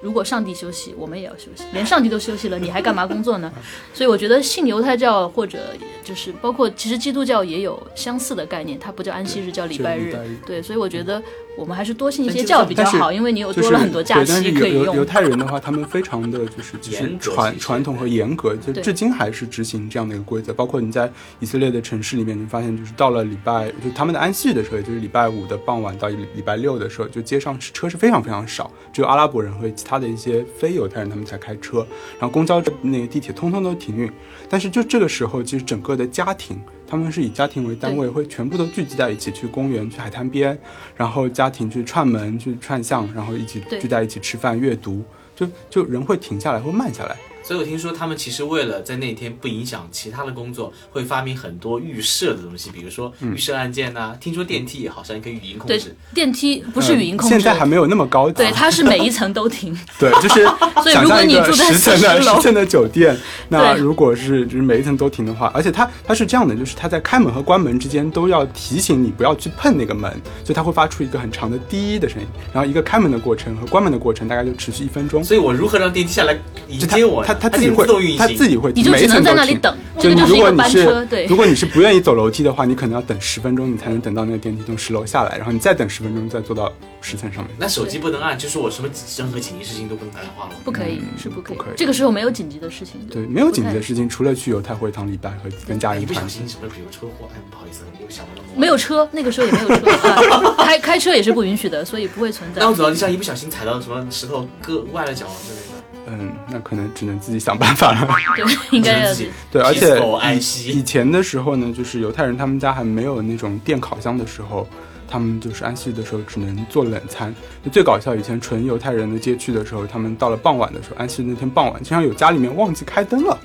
[0.01, 1.65] 如果上帝休息，我们也要休息。
[1.73, 3.53] 连上帝都休息了，你还干嘛工作呢？
[3.95, 5.59] 所以我觉得信犹太教或者
[6.05, 10.17] 就是包括其实基督教也有相似的概念，它不叫安息日，叫礼拜日。
[10.47, 11.23] 对，所以我觉得
[11.57, 15.05] 我们还是多信一些教比较好，因为你有多了很多假期可以犹犹犹。
[15.05, 20.53] 太人的话，他们非常的就是就是传其实传统和严格，就至今还是执行这样的一个规则。
[20.53, 31.87] 包括你在以色列的城市里面，你发现就是到了礼拜，就他们的安息日的时候，也就是礼拜五的傍晚到礼礼拜六的时候，就街上车是非常非常少，只有阿拉伯人和其他的一些非犹太人他们才开车，
[32.19, 34.11] 然后公交那个地铁通通都停运。
[34.49, 36.61] 但是就这个时候，其实整个的家庭。
[36.89, 40.57] 他们是以家庭为单位，会全部都聚集在一起，去公园、去海滩边，
[40.95, 45.03] 然后家庭去串门、去串巷，然后一起聚在一起吃饭、阅读，
[45.35, 47.17] 就就人会停下来，会慢下来。
[47.47, 58.35] 所以我听说他们其实为了在那天不影响其他的工作，会发明很多预设的东西，比如说预设按键呐、听说电梯也好像可以语音控对制。，电梯不是语音控制，呃现在还没有那么高级。
[58.35, 59.79] 对，它是每一层都停。
[59.97, 60.45] 对，就是
[60.83, 63.17] 所以如果想象一个你住在十层的40楼十层的酒店，
[63.49, 70.11] 那如果是就是每一层都停的话，而且它它是这样的，就是它在开门和关门之间都要提醒你不要去碰那个门，
[70.43, 75.23] 所以它会发出一个很长的滴的声音，然后一个开门的过程和关门的过程大概就持续一分钟。
[75.23, 76.37] 所以我如何让电梯下来
[76.69, 77.25] 迎接我？
[77.25, 86.71] 它它它自己会自动运行，它自己会你就只能在那里等就如果你是对如果你是不愿意走楼梯的话，你可能要等十分钟，你才能等到那个电梯从十楼下来，然后你再等十分钟再坐到
[87.01, 87.55] 十层上面。
[87.59, 90.51] 那手机不能按，就是我什么任何紧急事情都不能打电话了。
[90.65, 91.57] 不可以，嗯是不可以。
[91.77, 93.01] 这个时候没有紧急的事情。
[93.11, 96.27] 对，没有紧急的事情，除了去犹太会堂礼拜和跟家人一不小。
[96.29, 102.69] 心什么，比如车祸，哎，不好意思，又想到了没有车，那个时候也没有车， 啊开开车也是不允许的，所以不会存在那。
[102.69, 105.66] 我走到地上，一不小心踩到什么石头，割崴了脚之类的。
[106.09, 108.09] 嗯，那可能只能自己想办法了。
[108.37, 108.45] 对，
[108.77, 110.01] 应该要自己对，而且
[110.35, 114.69] 以以前的时候呢，就是犹太人他们家还没有那种电烤箱的时候，
[115.09, 117.35] 他们就是安息的时候只能做冷餐。
[117.65, 123.37] 就最搞笑，以前纯犹太人的街区的时候，他们到了傍晚的时候，安息那天傍晚，经常有家里面忘记开灯了。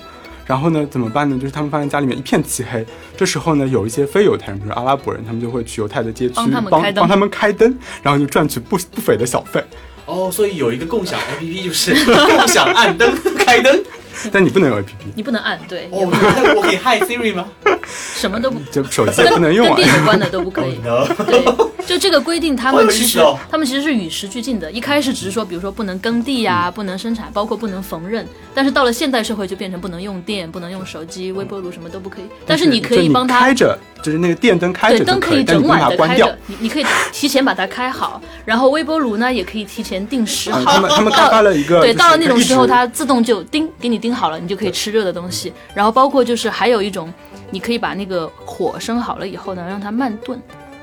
[0.46, 1.38] 然后呢，怎么办呢？
[1.40, 2.86] 就是他们发现家里面一片漆黑。
[3.16, 6.36] 这时候呢，有一些非犹太人，比如阿拉伯人，他们就会去犹太的街区
[6.70, 9.64] 帮帮他们开灯，然后就赚取不不菲的小费。
[10.06, 13.84] 哦，所以有一个共享 APP，就是 共享暗灯、开灯。
[14.32, 17.46] 但你不能用 APP，你不能按，对，我可以 Hi Siri 吗？
[18.16, 19.76] 什么都不就手机也不能用啊。
[19.76, 20.80] 跟电有关的都不可以。
[20.86, 21.06] No。
[21.26, 21.44] 对，
[21.86, 24.72] 就这个规定，他们其实哦他们其实是与时俱进的。
[24.72, 28.24] 一开始只是说，比如说不能耕地呀、不能生产，包括不能缝纫。
[28.54, 32.26] 但是到了现代社会，就变成不能用电、不能用手机、微波炉什么都不可以。
[32.46, 40.74] 但是你可以帮他开着，就是那个电灯开，着就灯可以整晚把它关掉的开着。，你你可以提前把它开好，然后微波炉呢也可以提前定时嗯，好。
[40.74, 45.54] 他们他们开发了一个，对，到了那种时候，它自动就叮给你叮好了，你就可以吃热的东西。
[45.76, 47.14] 然后包括就是还有一种，
[47.52, 50.42] 你可以把那个火生好了以后呢，让它慢炖，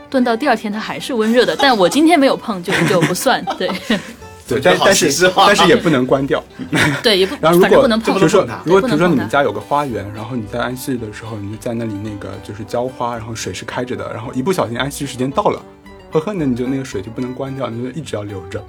[0.08, 1.56] 炖到第二天它还是温热的。
[1.60, 3.44] 但我今天没有碰，就就不算。
[3.58, 3.68] 对
[4.48, 6.42] 对，但但是但是也不能关掉。
[7.02, 15.62] 对，也不然后如果不能碰比如说它如果比如说你们家有个花园，然后你在安息日的时候，你就在那里那个就是浇花，然后水是开着的，然后一不小心安息时间到了，
[16.10, 18.64] 呵呵，那你就那个水就不能关掉，你就一直要留着。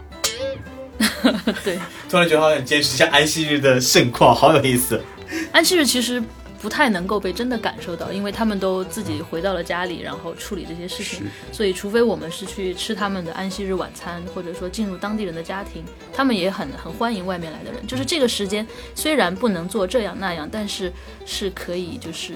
[1.63, 1.79] 对。
[2.09, 5.01] 突然觉得好想见识一下安息日的盛况，好有意思。
[5.51, 6.21] 安息日其实
[6.61, 11.25] 不太能够被真的感受到，因为他们都自己回到了家里，然后处理这些事情。
[11.51, 17.85] 所以，除非我们是去吃他们的安息日晚餐，或者说进入当地人的家庭，他们也很很欢迎外面来的人。
[17.87, 20.91] 就是这个时间虽然不能做这样那样，但是
[21.25, 22.33] 是可以，就是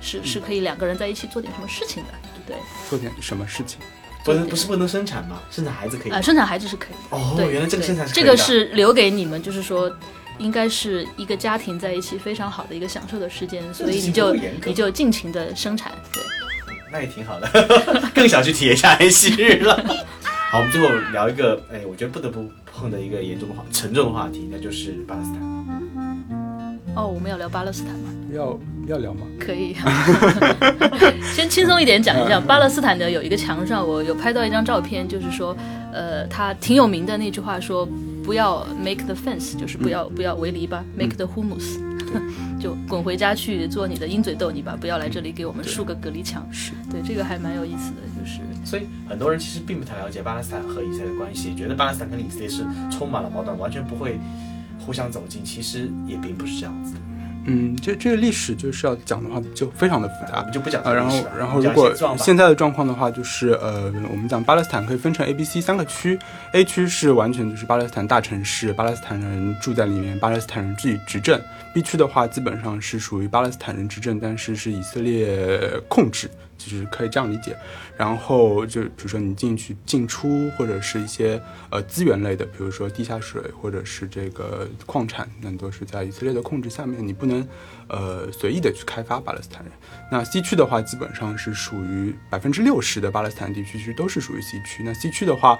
[0.00, 2.08] 是是可以两个人在一起做点什么事情的。
[2.44, 2.56] 对，
[2.90, 3.78] 做点什么事情？
[4.24, 5.40] 不能不是不能生产吗？
[5.50, 6.22] 生产孩子可以啊、吗？
[6.22, 7.16] 生产孩子是可以的。
[7.16, 9.94] 哦，对，原来这个生产这个是留给你们，就是说。
[10.38, 16.22] 应该是一个家庭在一起非常好的一个享受的时间，所以你就你就尽情的生产，对，
[16.90, 17.46] 那也挺好的，
[18.14, 19.76] 更想去体验一下安息日了。
[20.50, 26.11] 好，我们最后聊一个，哎，我觉得不得不碰的一个严重的话、沉重的话题，那就是巴勒斯坦。
[26.94, 28.10] 哦，我们要聊巴勒斯坦吗？
[28.32, 29.26] 要要聊吗？
[29.40, 29.74] 可以，
[31.34, 35.56] 先轻松一点讲一下，巴勒斯坦的有一个墙上，我有拍到一张照片，就是说，
[35.92, 37.88] 呃，他挺有名的那句话说，
[38.22, 41.78] 不要 make the fence，就是不要、不要围篱笆，make the hummus，、
[42.60, 46.46] 就滚回家去做你的鹰嘴豆泥吧，不要来这里给我们竖个隔离墙。
[46.52, 46.72] 是。
[46.90, 48.40] 对，这个还蛮有意思的，就是。
[48.64, 54.18] 所以很多人其实并不太了解巴勒斯坦和以色列的关系，觉得巴勒斯坦跟以色列是充满了矛盾，完全不会
[54.84, 55.44] 互相走近。
[55.44, 56.94] 其实也并不是这样子。
[57.44, 60.52] 嗯，这这个历史就是要讲的话，就非常的复杂我们。
[60.52, 66.16] 就不讲这啊，然后然后如果现在的状况的话，就是呃，我们讲巴勒斯坦可以分成 A、B、C 三个区
[66.52, 71.36] ，A 区是完全就是巴勒斯坦大城市，巴勒斯坦人住在里面，巴勒斯坦人自己执政
[71.74, 76.30] ；B 区的话，基本上是属于巴勒斯坦人执政，但是是以色列控制，
[76.70, 77.56] 就是可以这样理解。
[77.96, 87.46] 然后就比如说你进去进出，或者是一些呃资源类的，比如说地下水或者是这个矿产，那都是在以色列的控制下面，你不能
[87.88, 89.72] 呃随意的去开发巴勒斯坦人。
[90.10, 94.82] 那西区的话，基本上是属于百分之六十的巴勒斯坦地区其实都是属于西区。
[94.82, 95.58] 那西区的话，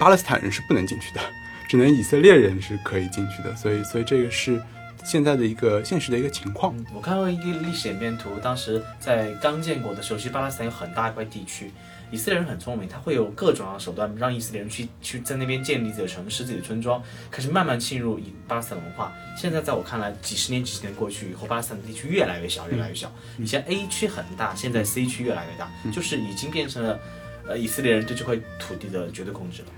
[0.00, 1.20] 巴勒斯坦人是不能进去的，
[1.68, 3.54] 只能以色列人是可以进去的。
[3.54, 4.60] 所以，所以这个是
[5.08, 6.76] 现在的一个现实的一个情况。
[6.94, 11.72] 我看过一个历史演变图，当时在刚建国的时候，其实巴勒斯坦有很大一块地区，
[12.10, 19.10] 以色列人很聪明，他会有各种样的手段让以色列人去去在那边建立自己的城市、自己的村庄，开始慢慢侵入以巴勒斯坦文化。
[19.34, 23.10] 现在在我看来，几十年、几十年过去以后，巴勒斯坦的地区越来越小，越来越小。
[23.38, 27.00] 以前 A 区很大，现在 C 区越来越大，就是已经变成了
[27.48, 29.68] 呃以色列人对这块土地的绝对控制了。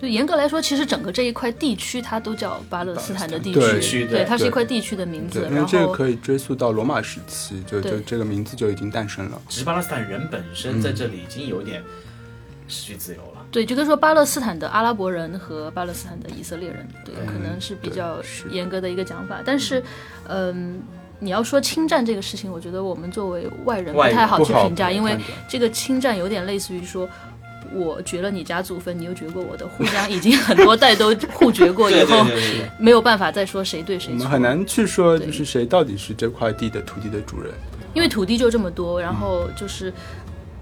[0.00, 5.40] 对，严格来说，其实整个这一块地区它都叫巴勒斯坦的地对区，对它是一块地区的名字，。
[5.40, 9.42] 因为然后这个可以追溯到罗马时期，就就这个名字就已经诞生了。
[9.48, 11.82] 只是巴勒斯坦人本身在这里已经有点
[12.68, 13.44] 失去自由了。
[13.50, 19.42] 对，就跟说巴勒斯坦的阿拉伯人和巴勒斯坦的以色列人，对，可能是比较严格的一个讲法。
[19.44, 19.82] 但是，
[20.28, 20.80] 嗯，
[21.18, 27.08] 你要说侵占这个事情，我觉得我们作为外人不太好去评价，因为这个侵占有点类似于说。
[27.72, 32.70] 我绝了你家祖坟，你又绝过我的，互相已经很多代都互绝过 以后，对对对。
[32.78, 34.14] 没有办法再说谁对谁错。
[34.14, 37.52] 我们很难去说，就是谁到底是这块地的土地的主人。
[37.94, 39.92] 因为土地就这么多，然后就是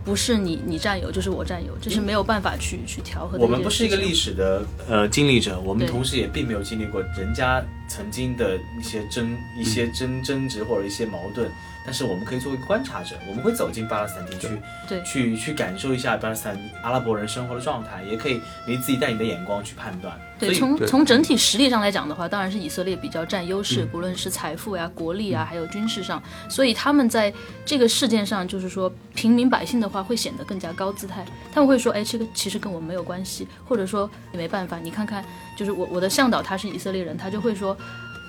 [0.04, 3.36] 不是你你占有就是我占有，这是没有办法去去调和。
[3.38, 11.50] 我们不是一个历，史的呃经历者，我们同时也并没有经历过人家曾经的一些争、一些争争执或者一些矛盾，
[11.86, 14.48] 但是我们可以作为观察者，我们会走进巴勒斯坦地区，
[14.88, 20.18] 对去去感受一下巴勒斯坦阿拉伯人生活的状态，也可以你自己带你的眼光去判断。
[20.38, 27.32] 对，从从整体实力上来讲的话，当然是以色列比较占优势，嗯不论是财富呀、国力啊，还有军事上，所以他们在
[27.64, 35.24] 这个事件上，就是说平民百姓的话会显得更加高姿态，他们会说，哎，这个其实跟我们没有关系，或者说也没办法，你看看，
[35.56, 37.76] 就是我我的向导他是以色列人，他就会说。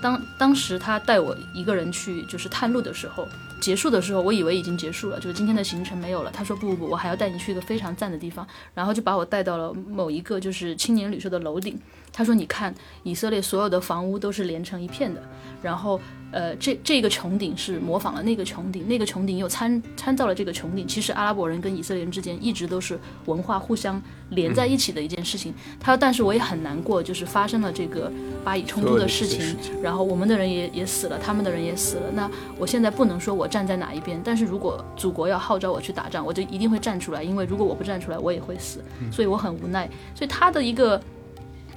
[0.01, 3.27] 当当时他带我一个人去就是探路的时候，
[3.59, 6.31] 结束的时候，我以为已经结束了，就是今天的行程没有了。
[6.31, 11.79] 他说不不不，我还要带你去一个非常赞的地方，然后就把我带到了某一个就是青年旅社的楼顶。
[12.13, 15.21] 他说你看，以色列所有的房屋都是连成一片的，
[15.61, 15.99] 然后
[16.31, 20.87] 呃这这个穹顶是模仿了那个穹顶，那个穹顶又参参照了这个穹顶。
[20.87, 25.53] 其实阿拉伯人跟以色列人之间一直都是文化互相连在一起的一件事情。
[25.79, 28.11] 他说，但是我也很难过，就是发生了这个
[28.43, 32.11] 巴以冲突的事情，然后我们的人也也死了，他们的人也死了。
[32.13, 39.89] 那我现在不能说我站在哪一边，但是如果祖国要号召我去打仗，我就一定会站出来，因为如果我不站出来，我也会死，所以我很无奈。
[40.13, 41.01] 所以他的一个。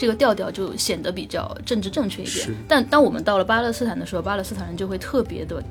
[0.00, 5.62] 这个调调就显得比较政治正确一点，但当我们到了巴勒斯坦的时候，巴勒斯坦人就会特别的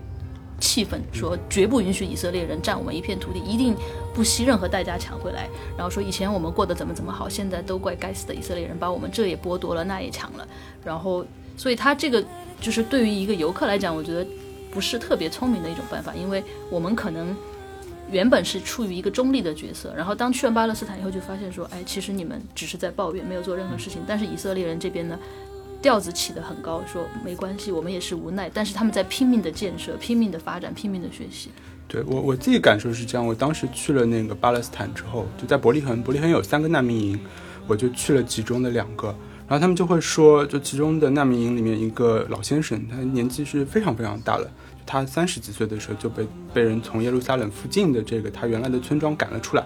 [0.60, 3.76] 气愤，说绝不允许以色列人占我们一片土地，一定
[4.14, 5.50] 不惜任何代价抢回来。
[5.76, 10.48] 然后说以前我们过得怎么怎么好，现在都怪该死的以色列人把我们这也剥夺了，那也抢了。
[10.86, 11.26] 然后，
[11.58, 12.24] 所以他这个
[12.62, 14.24] 就是对于一个游客来讲，我觉得
[14.70, 17.36] 不是特别聪明的一种办法，因为我们可能
[18.12, 24.02] 原本是处于一个中立的角色，然后当去了巴勒斯坦以后，就发现说，哎，其实你们只是在抱怨，没有做任何事情。
[24.08, 25.18] 但是以色列人这边呢，
[25.82, 31.50] 调子起得很高，说没关系，我们也是无奈，但是他们在拼命的建设、拼命的发展、拼命的学习。
[31.88, 37.20] 对我我自己感受是这样，我当时去了那个巴勒斯坦之后，就在伯利恒，伯利恒有三个难民营，
[37.66, 39.08] 我就去了其中的两个，
[39.48, 44.48] 然后他们就会说，就其中的难民营里面一个老先生，他年纪是非常非常大了，
[44.90, 49.64] 他三十几岁的时候就被被人从耶路撒冷附近的这个他原来的村庄赶了出来。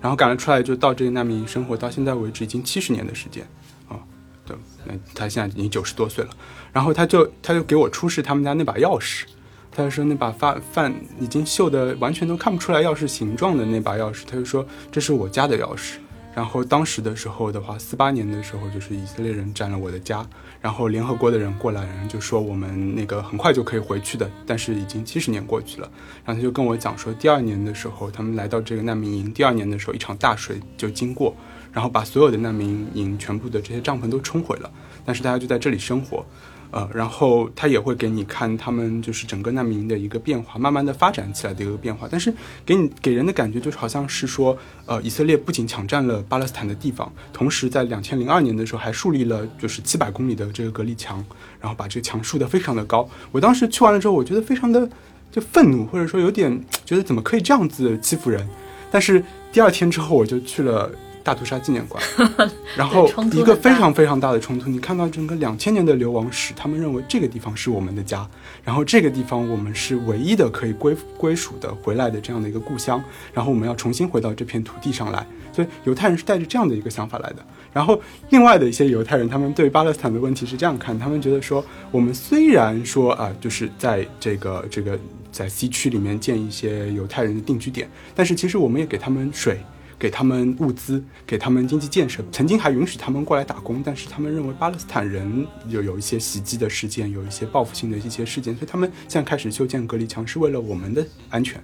[0.00, 3.42] 然后赶了出来就到这个难民营生活，到现在为止已经七十年的时间
[3.88, 3.96] 啊。
[4.44, 4.54] 对，
[4.84, 6.30] 那他现在已经九十多岁了。
[6.74, 9.22] 然后他就他就给我出示他们家那把钥匙，
[9.70, 15.94] 他就说那把发饭已经锈的完全都看不出来钥匙形状的那把钥匙，他就说这是我家的钥匙。
[16.34, 20.26] 然后当时的时候的话，四八年的时候就是以色列人占了我的家，
[20.60, 25.88] 然后联合国的人过来，然后就说我们那个很快就可以回去的，但是已经七十年过去了。
[26.24, 31.36] 然后他就跟我讲说，第二年的时候他们来到这个难民营，第二年的时候一场大水就经过，
[31.72, 34.68] 然后把所有的难民营全部的这些帐篷都冲毁了，
[35.04, 36.26] 但是大家就在这里生活。
[36.74, 42.08] 呃，然后他也会给你看他们就是整个难民营的一个变化，慢慢的发展起来的一个变化。
[42.10, 42.34] 但是
[42.66, 51.24] 给你给人的感觉就是好像是说，呃，以色列不仅抢占了巴勒斯坦的地方，同时在两千零二年的时候还树立了就是七百公里的这个隔离墙，
[51.60, 53.08] 然后把这个墙竖得非常的高。
[53.30, 54.88] 我当时去完了之后，我觉得非常的
[55.30, 58.44] 就愤怒，或者说有点觉得怎么可以这样子欺负人。
[58.90, 60.90] 但是第二天之后，我就去了。
[61.24, 62.00] 大屠杀纪念馆，
[62.76, 64.68] 然后一个非常非常大的冲突。
[64.68, 68.28] 你看到整个两千年的流亡史，他们认为这个地方是我们的家，
[68.62, 73.02] 然后这个地方我们是唯一的可以归归属的回来的这样的一个故乡，
[73.32, 75.26] 然后我们要重新回到这片土地上来。
[75.50, 77.36] 所以犹太人是带着这样的一个想法来的。
[77.72, 77.98] 然后
[78.30, 84.98] 另外的一些犹太人，他们对巴勒斯坦的问题是这样看：他们觉得说，我们虽然说啊，就是在这个这个
[85.32, 89.58] 在西区里面建一些犹太人的定居点，但是其实我们也给他们水。
[90.04, 101.58] 给他们物资，给他们经济建设，曾经还允许他们过来打工，但是他们认为巴勒斯坦人有有一些袭击的事件，有一些报复性的一些事件，所以他们现在开始修建隔离墙，是为了我们的安全，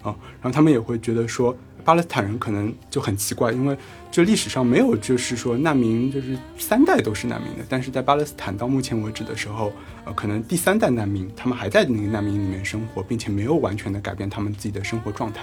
[0.00, 1.56] 啊，然后他们也会觉得说。
[1.84, 3.76] 巴勒斯坦人可能就很奇怪，因为
[4.10, 7.64] 这历史上没有，就是说难民就是三代都是难民的。
[7.68, 9.72] 但是在巴勒斯坦到目前为止的时候，
[10.04, 15.42] 呃，可能第三代难民他们还在那个难民里面生活，并且没有完全的改变他们自己的生活状态。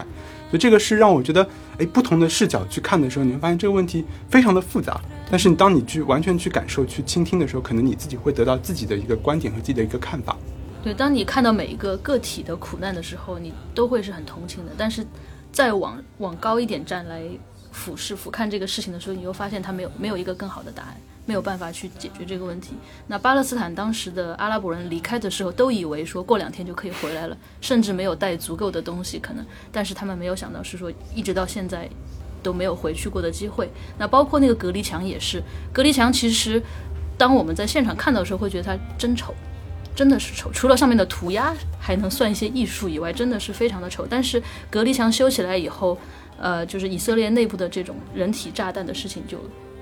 [0.50, 5.02] 所以这个是让我觉得，哎，不同的视角去看的时候，你会发现这个问题非常的复杂。
[5.30, 10.38] 但是当你去完全去感受、去倾听的时候，可能你自己会得到自己的一个观点和自己的一个看法。
[10.84, 14.72] 对，当你看到每一个个体的苦难的时候，你都会是很同情的。
[14.78, 15.06] 但是。
[15.52, 17.24] 再往往高一点站来
[17.72, 22.74] 俯视俯瞰这个事情的时候，你又发现他没有没有一个更好的答案，没有办法去解决这个问题。
[23.08, 31.90] 那巴勒斯坦当时的阿拉伯人离开的时候，都以为说过两天就可以回来了，甚至没有带足够的东西可能，但是他们没有想到是说一直到现在
[32.42, 33.70] 都没有回去过的机会。
[33.98, 35.42] 那包括那个隔离墙也是，
[35.72, 36.62] 隔离墙其实
[37.18, 39.34] 当我们在现场看到的时候，会觉得它真丑。
[40.00, 44.08] 真的是丑，除了上面的涂鸦还能算一些艺术以外，真的是非常的丑。
[44.10, 44.42] 但是
[44.72, 45.98] 隔离墙修起来以后，
[46.40, 49.38] 呃，就是以色列内部的这种人体炸弹的事情就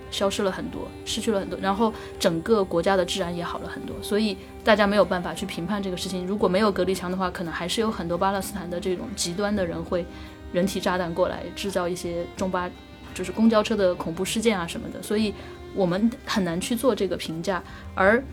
[0.09, 3.95] 消失了很多，失去了很多，然后整个国家的治安也好了很多。
[4.01, 6.26] 所以大家没有办法去评判这个事情。
[6.26, 10.03] 如果没有隔离墙的话，可能还是有很多巴勒斯坦的这种极端的人会
[10.51, 12.68] 人体炸弹过来，制造一些中巴
[13.13, 14.99] 就是公交车的恐怖事件啊什么的。
[15.03, 15.32] 所以
[15.76, 17.61] 我们很难去做这个评价，
[17.93, 18.24] 而。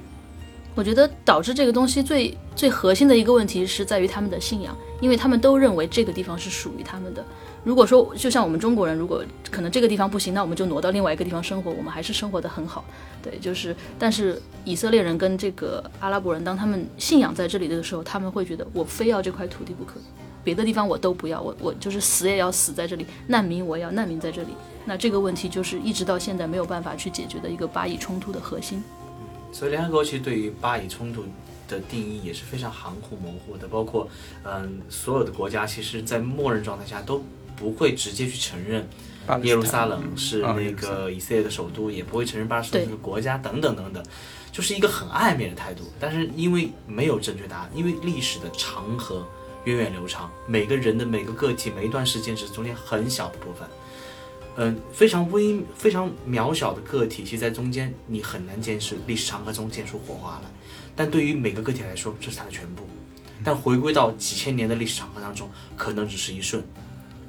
[0.75, 7.25] 我觉得导致这个东西最最核心的一个问题是在于他们的信仰，因为他们都认为这个地方是属于他们的。
[7.63, 12.85] 如果说就像我们中国人，如果可能这个地方不行，那我们就挪到另外一个地方生活，我们还是生活的很好。
[13.23, 19.95] 对，就是，但是以色列人跟这个阿拉伯人，当他们信仰在这里的时候，他们会觉得我非要这块土地不可，
[20.43, 24.49] 别的地方我都不要，我我就是死也要死在这里，难民我也要难民在这里。
[24.85, 28.83] 那这个问题就是一直到现在没有办法去解决的一个巴以冲突的核心。
[29.55, 31.25] 所以联合国其实对于巴以冲突
[31.69, 34.09] 的定义也是非常含糊模糊的，包括
[34.43, 37.25] 嗯，所有的国家其实，在默认状态下都
[37.55, 38.85] 不会直接去承认
[39.45, 44.05] 耶路撒冷是那个以色列的首都，也不会承认巴勒斯坦是个国家等等等等，
[44.51, 45.85] 就是一个很暧昧的态度。
[46.01, 49.25] 但是因为没有正确答案，因为历史的长河
[49.65, 53.67] 源远流长，每个人的每个个体每一段时间只是中间很小的部分。
[54.57, 60.51] 嗯，非常微、非常渺小的个体，其实在中间你很难见识历史长河中见出火花来。
[60.95, 62.87] 但对于每个个体来说，这是它的全部。
[63.43, 66.63] 但回归到几千年的历史长河当中，可能只是一瞬，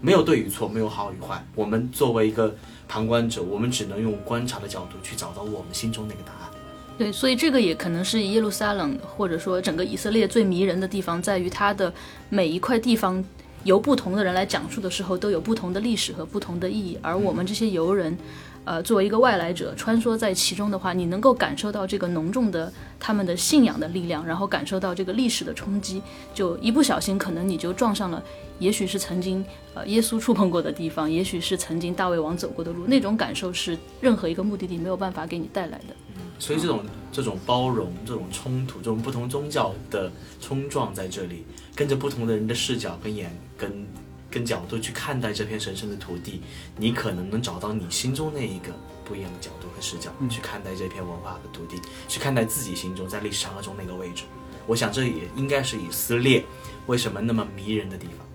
[0.02, 1.44] 没有对与错，没有好与坏。
[1.56, 2.56] 我们作为一个
[2.88, 6.52] 旁观者，我们只能用观察的角度去找到我们心中那个答案。
[6.96, 11.92] 对，所以这个也可能是耶路撒冷，或者说整个以色列最迷人的地方，在于它的
[12.30, 13.26] 每一块地方。
[13.66, 16.98] 由不同的人来讲述的时候，都有不同的历史和不同的意义。
[17.02, 18.16] 而我们这些游人，
[18.64, 26.00] 呃，作为一个外来者穿梭在其中的话，你能够感受到这个浓重的他们的信仰的力量，然后感受到这个历史的冲击。
[26.32, 28.24] 就一不小心，可能你就撞上了，
[28.60, 29.44] 也许是曾经
[29.74, 32.86] 呃耶稣触碰过的地方，也许是曾经大卫王走过的路。
[32.86, 35.96] 那种感受是任何一个目的地没有办法给你带来的。
[36.38, 41.46] 所以这种这种包容、这种冲突、这种不同宗教的冲撞在这里。
[41.74, 43.86] 跟着不同的人的视角跟眼跟
[44.30, 46.42] 跟角度去看待这片神圣的土地，
[46.78, 48.74] 你可能能找到你心中那一个
[49.06, 54.24] 不一样的角度和视角、去看待这片文化和土地，去看待自己心中在历史长河中那个位置。
[54.68, 56.44] 我想这也应该是以色列
[56.88, 58.26] 为什么那么迷人的地方。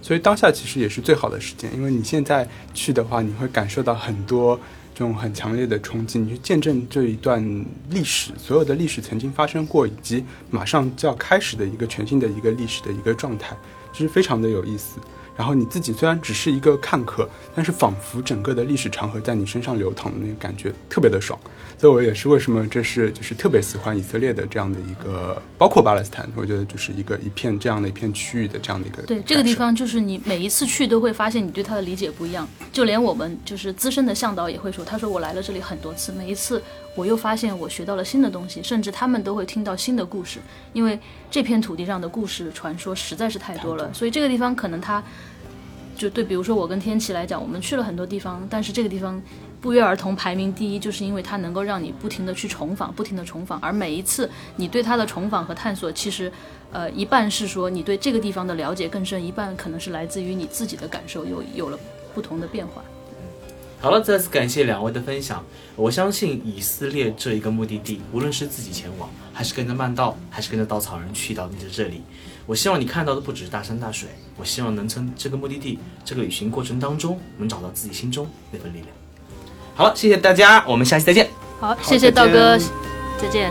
[0.00, 4.58] 所以当下其实也是最好的时间，因为你现在去的话，你会感受到很多
[4.94, 7.42] 这种很强烈的冲击，你去见证这一段
[7.90, 13.56] 历史，所有的历史曾经发生过，以及马上就要开始的一个全新的一个历史的一个状态，
[13.92, 14.98] 就是非常的有意思。
[15.34, 21.38] 然后你自己虽然只是一个看客，但是仿佛整个的历史长河在你身上流淌的那个感觉特别的爽。
[21.82, 29.02] 所以我也是为什么这是就是特别喜欢以色列的这样的一个，包括巴勒斯坦，我觉得就是一个一片这样的一片区域的这样的一个。
[29.02, 32.48] 对这个地方，就是你每一次去都会发现你对它的理解不一样。
[32.72, 36.62] 就连我们就是资深的向导也会说，他说我来了这里很多次，每一次
[36.94, 40.38] 我又发现我学到了新的东西，甚至他们都会听到新的故事，
[40.72, 40.96] 因为
[41.32, 43.92] 这片土地上的故事传说实在是太多了。
[43.92, 45.02] 所以这个地方可能它
[45.96, 49.20] 就对，比如说我跟天琪来讲，我们去了很多地方，但是这个地方。
[49.62, 56.30] 不约而同排名第一，就是因为它能够让你不停的去重访，不停的重访，而每一次你对它的重访和探索，其实，
[56.72, 61.78] 呃，一半是说你对这个地方的了解更深，一半可能是来自于你自己的感受有有了
[62.12, 62.82] 不同的变化。
[63.80, 65.44] 好了，再次感谢两位的分享。
[65.76, 72.02] 我相信以色列这一个目的地，无论是自己前往，还是跟着曼道，还是跟着稻草人去到你的这里，
[72.46, 78.88] 我希望你看到的不只是大山大水，我希望能从这个目的地这个旅行过程当中，能找到自己心中那份力量。
[79.74, 81.28] 好了，谢谢大家，我们下期再见。
[81.58, 82.58] 好，谢谢道哥，
[83.20, 83.50] 再见。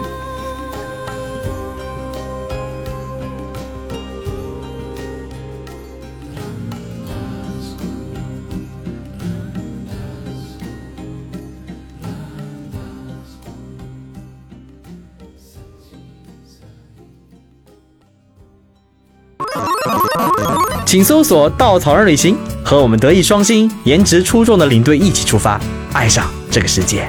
[20.85, 25.57] 请搜索“稻草人旅行”，和我们德艺双馨、颜值出众的领队一起出发。
[25.93, 27.07] 爱上这个世界。